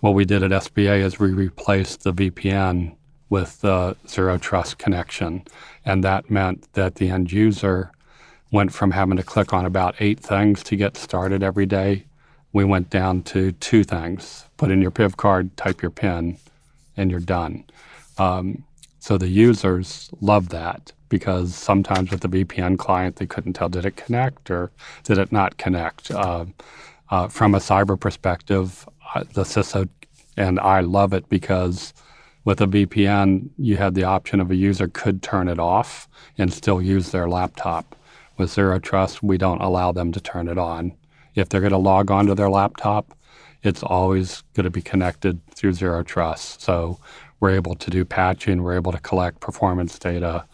[0.00, 2.94] what we did at SBA is we replaced the VPN
[3.30, 5.42] with the zero trust connection,
[5.84, 7.92] and that meant that the end user
[8.50, 12.04] went from having to click on about eight things to get started every day
[12.52, 16.36] we went down to two things put in your PIV card, type your PIN,
[16.96, 17.64] and you're done.
[18.18, 18.64] Um,
[18.98, 23.86] so the users love that because sometimes with the VPN client, they couldn't tell did
[23.86, 24.70] it connect or
[25.04, 26.10] did it not connect.
[26.10, 26.46] Uh,
[27.10, 29.88] uh, from a cyber perspective, uh, the CISO
[30.36, 31.92] and I love it because
[32.44, 36.52] with a VPN, you had the option of a user could turn it off and
[36.52, 37.96] still use their laptop.
[38.36, 40.92] With Zero Trust, we don't allow them to turn it on.
[41.34, 43.14] If they're going to log onto their laptop,
[43.64, 46.62] it's always going to be connected through Zero Trust.
[46.62, 47.00] So
[47.40, 50.44] we're able to do patching, we're able to collect performance data,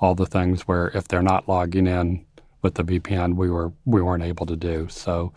[0.00, 2.24] all the things where if they're not logging in
[2.62, 4.88] with the VPN, we were we weren't able to do.
[4.88, 5.32] So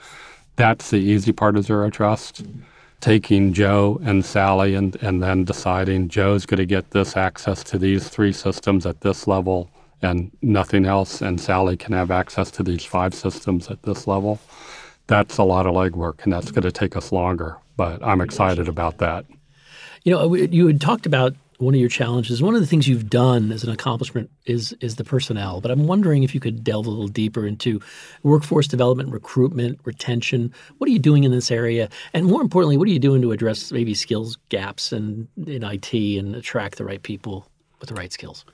[0.56, 2.46] that's the easy part of Zero Trust.
[3.00, 7.78] Taking Joe and Sally and, and then deciding Joe's going to get this access to
[7.78, 9.70] these three systems at this level
[10.02, 14.40] and nothing else, and Sally can have access to these five systems at this level.
[15.08, 17.58] That's a lot of legwork, and that's going to take us longer.
[17.78, 19.26] But I'm excited about that.
[20.08, 22.42] You know, you had talked about one of your challenges.
[22.42, 25.60] One of the things you've done as an accomplishment is is the personnel.
[25.60, 27.82] But I'm wondering if you could delve a little deeper into
[28.24, 30.54] workforce development, recruitment, retention.
[30.78, 31.90] What are you doing in this area?
[32.14, 35.94] And more importantly, what are you doing to address maybe skills gaps in, in IT
[35.94, 37.46] and attract the right people
[37.82, 38.46] with the right skills?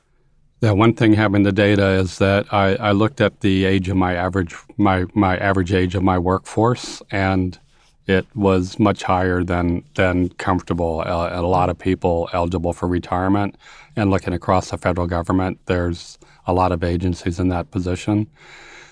[0.61, 3.95] Yeah, one thing having the data is that I, I looked at the age of
[3.95, 7.59] my average my my average age of my workforce and
[8.07, 11.03] it was much higher than than comfortable.
[11.05, 13.55] Uh, a lot of people eligible for retirement,
[13.95, 18.27] and looking across the federal government, there's a lot of agencies in that position.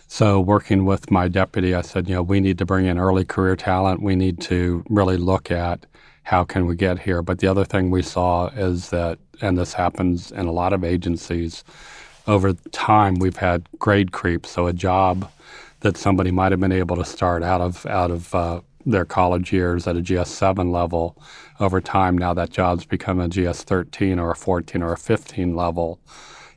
[0.08, 3.24] So, working with my deputy, I said, you know, we need to bring in early
[3.24, 4.02] career talent.
[4.02, 5.86] We need to really look at
[6.24, 7.22] how can we get here.
[7.22, 10.84] But the other thing we saw is that, and this happens in a lot of
[10.84, 11.64] agencies,
[12.28, 14.46] over time we've had grade creep.
[14.46, 15.32] So, a job
[15.80, 19.52] that somebody might have been able to start out of out of uh, their college
[19.54, 21.22] years at a GS7 level.
[21.60, 26.00] Over time, now that job's become a GS13 or a 14 or a 15 level.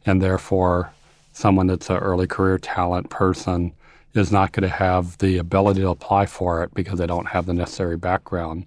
[0.07, 0.93] And therefore,
[1.33, 3.73] someone that's an early career talent person
[4.15, 7.47] is not going to have the ability to apply for it because they don't have
[7.47, 8.67] the necessary background.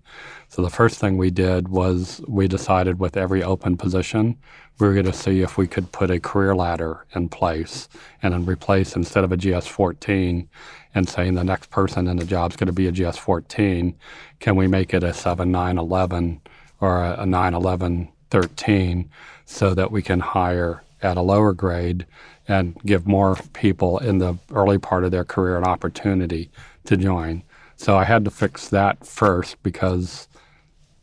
[0.49, 4.37] So the first thing we did was we decided with every open position,
[4.79, 7.89] we were going to see if we could put a career ladder in place
[8.21, 10.47] and then replace instead of a GS14
[10.93, 13.95] and saying the next person in the job is going to be a GS14,
[14.39, 16.41] can we make it a 7, 9, 11
[16.79, 19.09] or a, a 9, 11, 13
[19.45, 22.05] so that we can hire at a lower grade
[22.47, 26.49] and give more people in the early part of their career an opportunity
[26.85, 27.43] to join.
[27.75, 30.27] So I had to fix that first because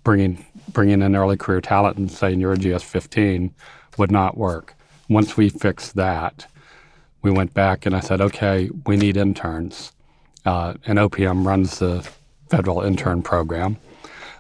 [0.03, 3.51] bringing bringing in early career talent and saying you're a GS15
[3.97, 4.75] would not work.
[5.09, 6.47] Once we fixed that,
[7.23, 9.93] we went back and I said, okay, we need interns.
[10.45, 12.09] Uh, and OPM runs the
[12.51, 13.77] federal intern program.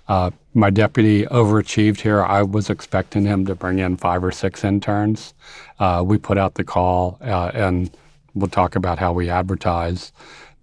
[0.06, 2.22] Uh, my deputy overachieved here.
[2.22, 5.34] I was expecting him to bring in five or six interns.
[5.78, 7.90] Uh, we put out the call, uh, and
[8.34, 10.12] we'll talk about how we advertise.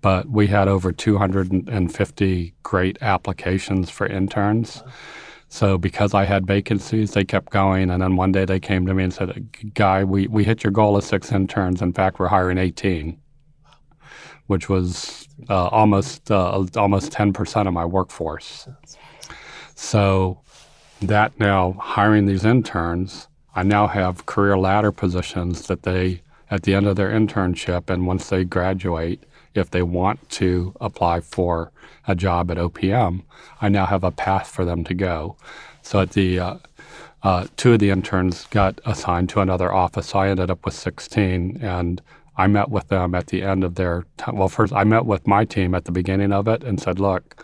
[0.02, 4.84] But we had over 250 great applications for interns.
[5.50, 7.90] So because I had vacancies, they kept going.
[7.92, 10.72] And then one day they came to me and said, Guy, we, we hit your
[10.72, 11.82] goal of six interns.
[11.82, 13.20] In fact, we're hiring 18,
[14.48, 18.68] which was uh, almost uh, almost 10% of my workforce.
[19.82, 20.40] So
[21.02, 26.22] that now hiring these interns, I now have career ladder positions that they,
[26.52, 29.24] at the end of their internship and once they graduate,
[29.56, 31.72] if they want to apply for
[32.08, 33.24] a job at OPM,
[33.60, 35.36] I now have a path for them to go.
[35.82, 36.56] So at the uh,
[37.24, 40.10] uh, two of the interns got assigned to another office.
[40.10, 42.02] So I ended up with 16, and
[42.38, 44.38] I met with them at the end of their time.
[44.38, 47.44] Well, first I met with my team at the beginning of it and said, "Look,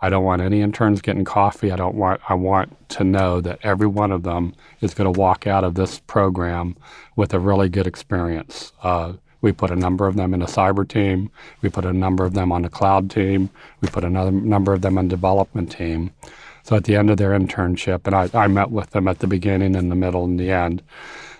[0.00, 1.72] I don't want any interns getting coffee.
[1.72, 2.20] I don't want.
[2.28, 5.74] I want to know that every one of them is going to walk out of
[5.74, 6.76] this program
[7.16, 10.86] with a really good experience." Uh, we put a number of them in a cyber
[10.86, 11.30] team.
[11.62, 13.50] We put a number of them on a cloud team.
[13.80, 16.10] We put another number of them on development team.
[16.64, 19.26] So at the end of their internship, and I, I met with them at the
[19.26, 20.82] beginning, in the middle, and the end,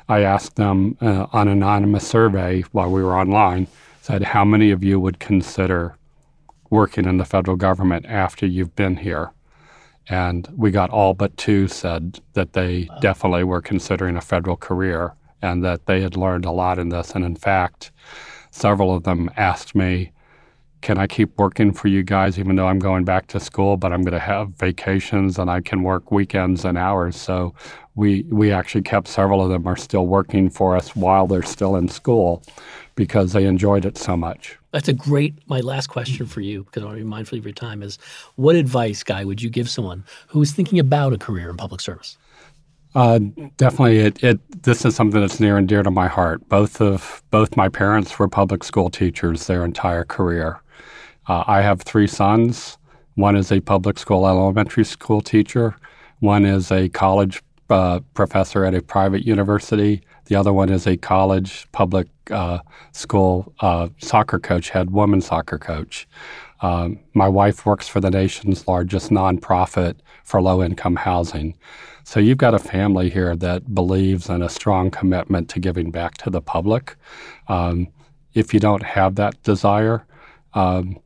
[0.09, 3.67] I asked them uh, on an anonymous survey while we were online,
[4.01, 5.98] said, how many of you would consider
[6.71, 9.33] working in the federal government after you've been here?
[10.09, 12.99] And we got all but two said that they wow.
[13.01, 17.13] definitely were considering a federal career and that they had learned a lot in this.
[17.13, 17.93] And in fact,
[18.51, 20.13] several of them asked me,
[20.81, 23.93] Can I keep working for you guys even though I'm going back to school, but
[23.93, 27.17] I'm going to have vacations and I can work weekends and hours?
[27.17, 27.55] So
[27.99, 31.75] we we actually kept several of them are still working for us while they're still
[31.75, 32.43] in school
[32.95, 34.57] because they enjoyed it so much.
[34.71, 35.35] That's a great.
[35.49, 37.99] My last question for you, because I want to be mindful of your time, is
[38.37, 41.81] what advice, Guy, would you give someone who is thinking about a career in public
[41.81, 42.17] service?
[42.95, 43.19] Uh,
[43.57, 44.63] definitely, it, it.
[44.63, 46.49] This is something that's near and dear to my heart.
[46.49, 50.61] Both of both my parents were public school teachers their entire career.
[51.27, 52.79] Uh, I have three sons.
[53.17, 55.75] One is a public school elementary school teacher.
[56.21, 60.03] One is a college uh, professor at a private university.
[60.27, 62.59] The other one is a college public uh,
[62.93, 66.07] school uh, soccer coach, head women's soccer coach.
[66.61, 71.57] Um, my wife works for the nation's largest nonprofit for low income housing.
[72.05, 76.17] So you've got a family here that believes in a strong commitment to giving back
[76.19, 76.97] to the public.
[77.49, 77.89] Um,
[78.35, 80.07] if you don't have that desire,
[80.55, 80.99] um,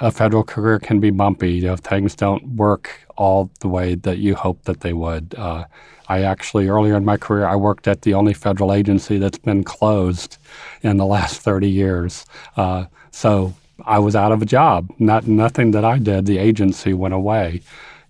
[0.00, 4.34] a federal career can be bumpy if things don't work all the way that you
[4.34, 5.34] hope that they would.
[5.36, 5.64] Uh,
[6.08, 9.64] I actually, earlier in my career, I worked at the only federal agency that's been
[9.64, 10.36] closed
[10.82, 12.26] in the last 30 years.
[12.56, 13.54] Uh, so
[13.84, 14.92] I was out of a job.
[14.98, 16.26] Not nothing that I did.
[16.26, 17.62] The agency went away.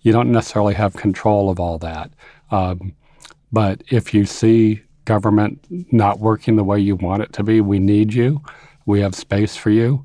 [0.03, 2.11] You don't necessarily have control of all that.
[2.51, 2.95] Um,
[3.53, 7.79] but if you see government not working the way you want it to be, we
[7.79, 8.43] need you.
[8.87, 10.05] We have space for you.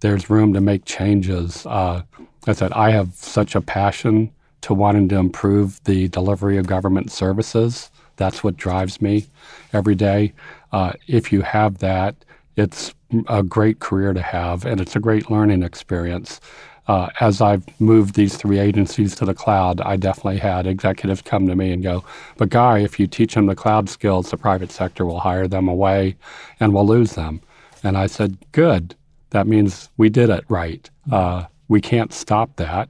[0.00, 1.64] There's room to make changes.
[1.66, 2.02] Uh,
[2.46, 4.30] I said, I have such a passion
[4.62, 7.90] to wanting to improve the delivery of government services.
[8.16, 9.26] That's what drives me
[9.72, 10.32] every day.
[10.72, 12.16] Uh, if you have that,
[12.56, 12.92] it's
[13.28, 16.40] a great career to have, and it's a great learning experience.
[16.88, 21.46] Uh, as I've moved these three agencies to the cloud, I definitely had executives come
[21.46, 22.02] to me and go,
[22.38, 25.68] But Guy, if you teach them the cloud skills, the private sector will hire them
[25.68, 26.16] away
[26.60, 27.42] and we'll lose them.
[27.82, 28.94] And I said, Good.
[29.30, 30.88] That means we did it right.
[31.12, 32.88] Uh, we can't stop that.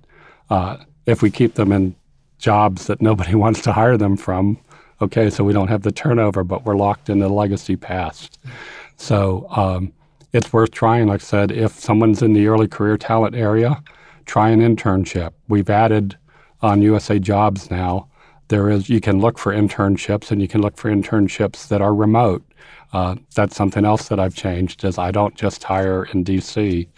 [0.49, 0.77] Uh,
[1.09, 1.95] if we keep them in
[2.39, 4.59] jobs that nobody wants to hire them from,
[5.01, 8.39] okay, so we don't have the turnover, but we're locked in the legacy past.
[8.97, 9.93] So um,
[10.33, 11.09] it's worth trying.
[11.09, 13.83] Like I said, if someone's in the early career talent area,
[14.27, 15.33] try an internship.
[15.49, 16.19] We've added
[16.61, 18.09] on USA Jobs now.
[18.49, 21.95] There is you can look for internships, and you can look for internships that are
[21.95, 22.43] remote.
[22.93, 26.89] Uh, that's something else that I've changed is I don't just hire in D.C.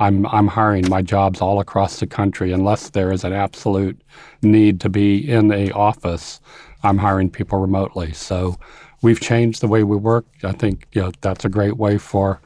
[0.00, 4.00] I'm I'm hiring my jobs all across the country unless there is an absolute
[4.42, 6.40] need to be in a office.
[6.82, 8.12] I'm hiring people remotely.
[8.12, 8.56] So
[9.02, 10.26] we've changed the way we work.
[10.42, 12.40] I think you know, that's a great way for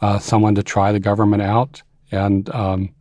[0.00, 1.82] uh, someone to try the government out.
[2.12, 2.94] And um,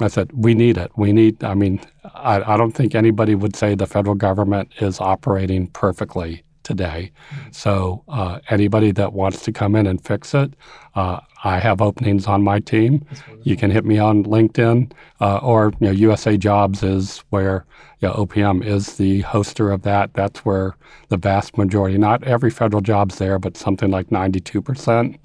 [0.00, 0.90] I said, we need it.
[0.96, 1.80] We need, I mean,
[2.14, 7.12] I, I, don't think anybody would say the federal government is operating perfectly today.
[7.52, 10.54] So uh, anybody that wants to come in and fix it,
[10.94, 13.04] uh, I have openings on my team.
[13.42, 17.64] You can hit me on LinkedIn uh, or you know, USA Jobs is where
[18.00, 20.14] you know, OPM is the hoster of that.
[20.14, 20.76] That's where
[21.08, 25.18] the vast majority, not every federal job's there, but something like 92%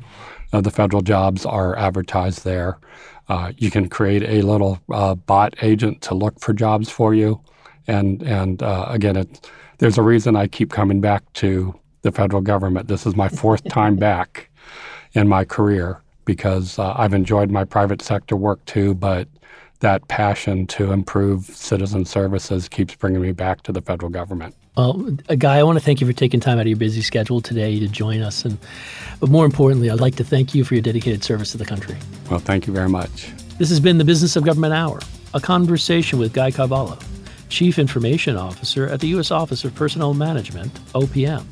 [0.54, 2.78] of the federal jobs are advertised there.
[3.28, 7.42] Uh, you can create a little uh, bot agent to look for jobs for you.
[7.88, 12.42] And, and uh, again, it, there's a reason I keep coming back to the federal
[12.42, 12.88] government.
[12.88, 14.50] This is my fourth time back
[15.14, 19.28] in my career because uh, I've enjoyed my private sector work too, but
[19.80, 24.56] that passion to improve citizen services keeps bringing me back to the federal government.
[24.78, 27.02] Well, uh, Guy, I want to thank you for taking time out of your busy
[27.02, 28.44] schedule today to join us.
[28.44, 28.58] And,
[29.20, 31.96] but more importantly, I'd like to thank you for your dedicated service to the country.
[32.30, 33.32] Well, thank you very much.
[33.58, 35.00] This has been the Business of Government Hour,
[35.34, 36.98] a conversation with Guy Cavallo,
[37.50, 39.32] Chief Information Officer at the U.S.
[39.32, 41.46] Office of Personnel Management, OPM.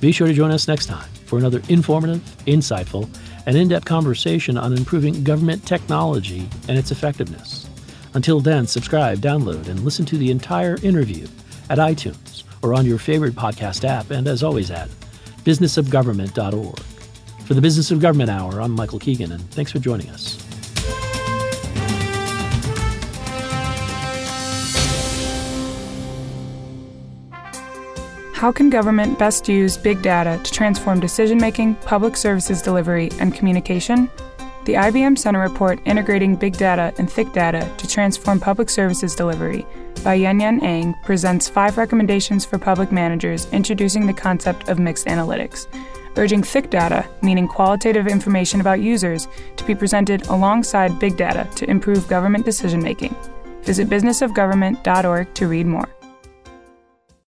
[0.00, 3.08] Be sure to join us next time for another informative, insightful,
[3.46, 7.68] and in depth conversation on improving government technology and its effectiveness.
[8.14, 11.26] Until then, subscribe, download, and listen to the entire interview
[11.68, 14.88] at iTunes or on your favorite podcast app, and as always at
[15.44, 16.78] businessofgovernment.org.
[17.44, 20.49] For the Business of Government Hour, I'm Michael Keegan, and thanks for joining us.
[28.40, 33.34] How can government best use big data to transform decision making, public services delivery, and
[33.34, 34.10] communication?
[34.64, 39.66] The IBM Center report Integrating Big Data and Thick Data to Transform Public Services Delivery
[40.02, 45.06] by Yuen Yuen Ang presents five recommendations for public managers introducing the concept of mixed
[45.06, 45.66] analytics,
[46.16, 51.68] urging thick data, meaning qualitative information about users, to be presented alongside big data to
[51.68, 53.14] improve government decision making.
[53.64, 55.90] Visit businessofgovernment.org to read more.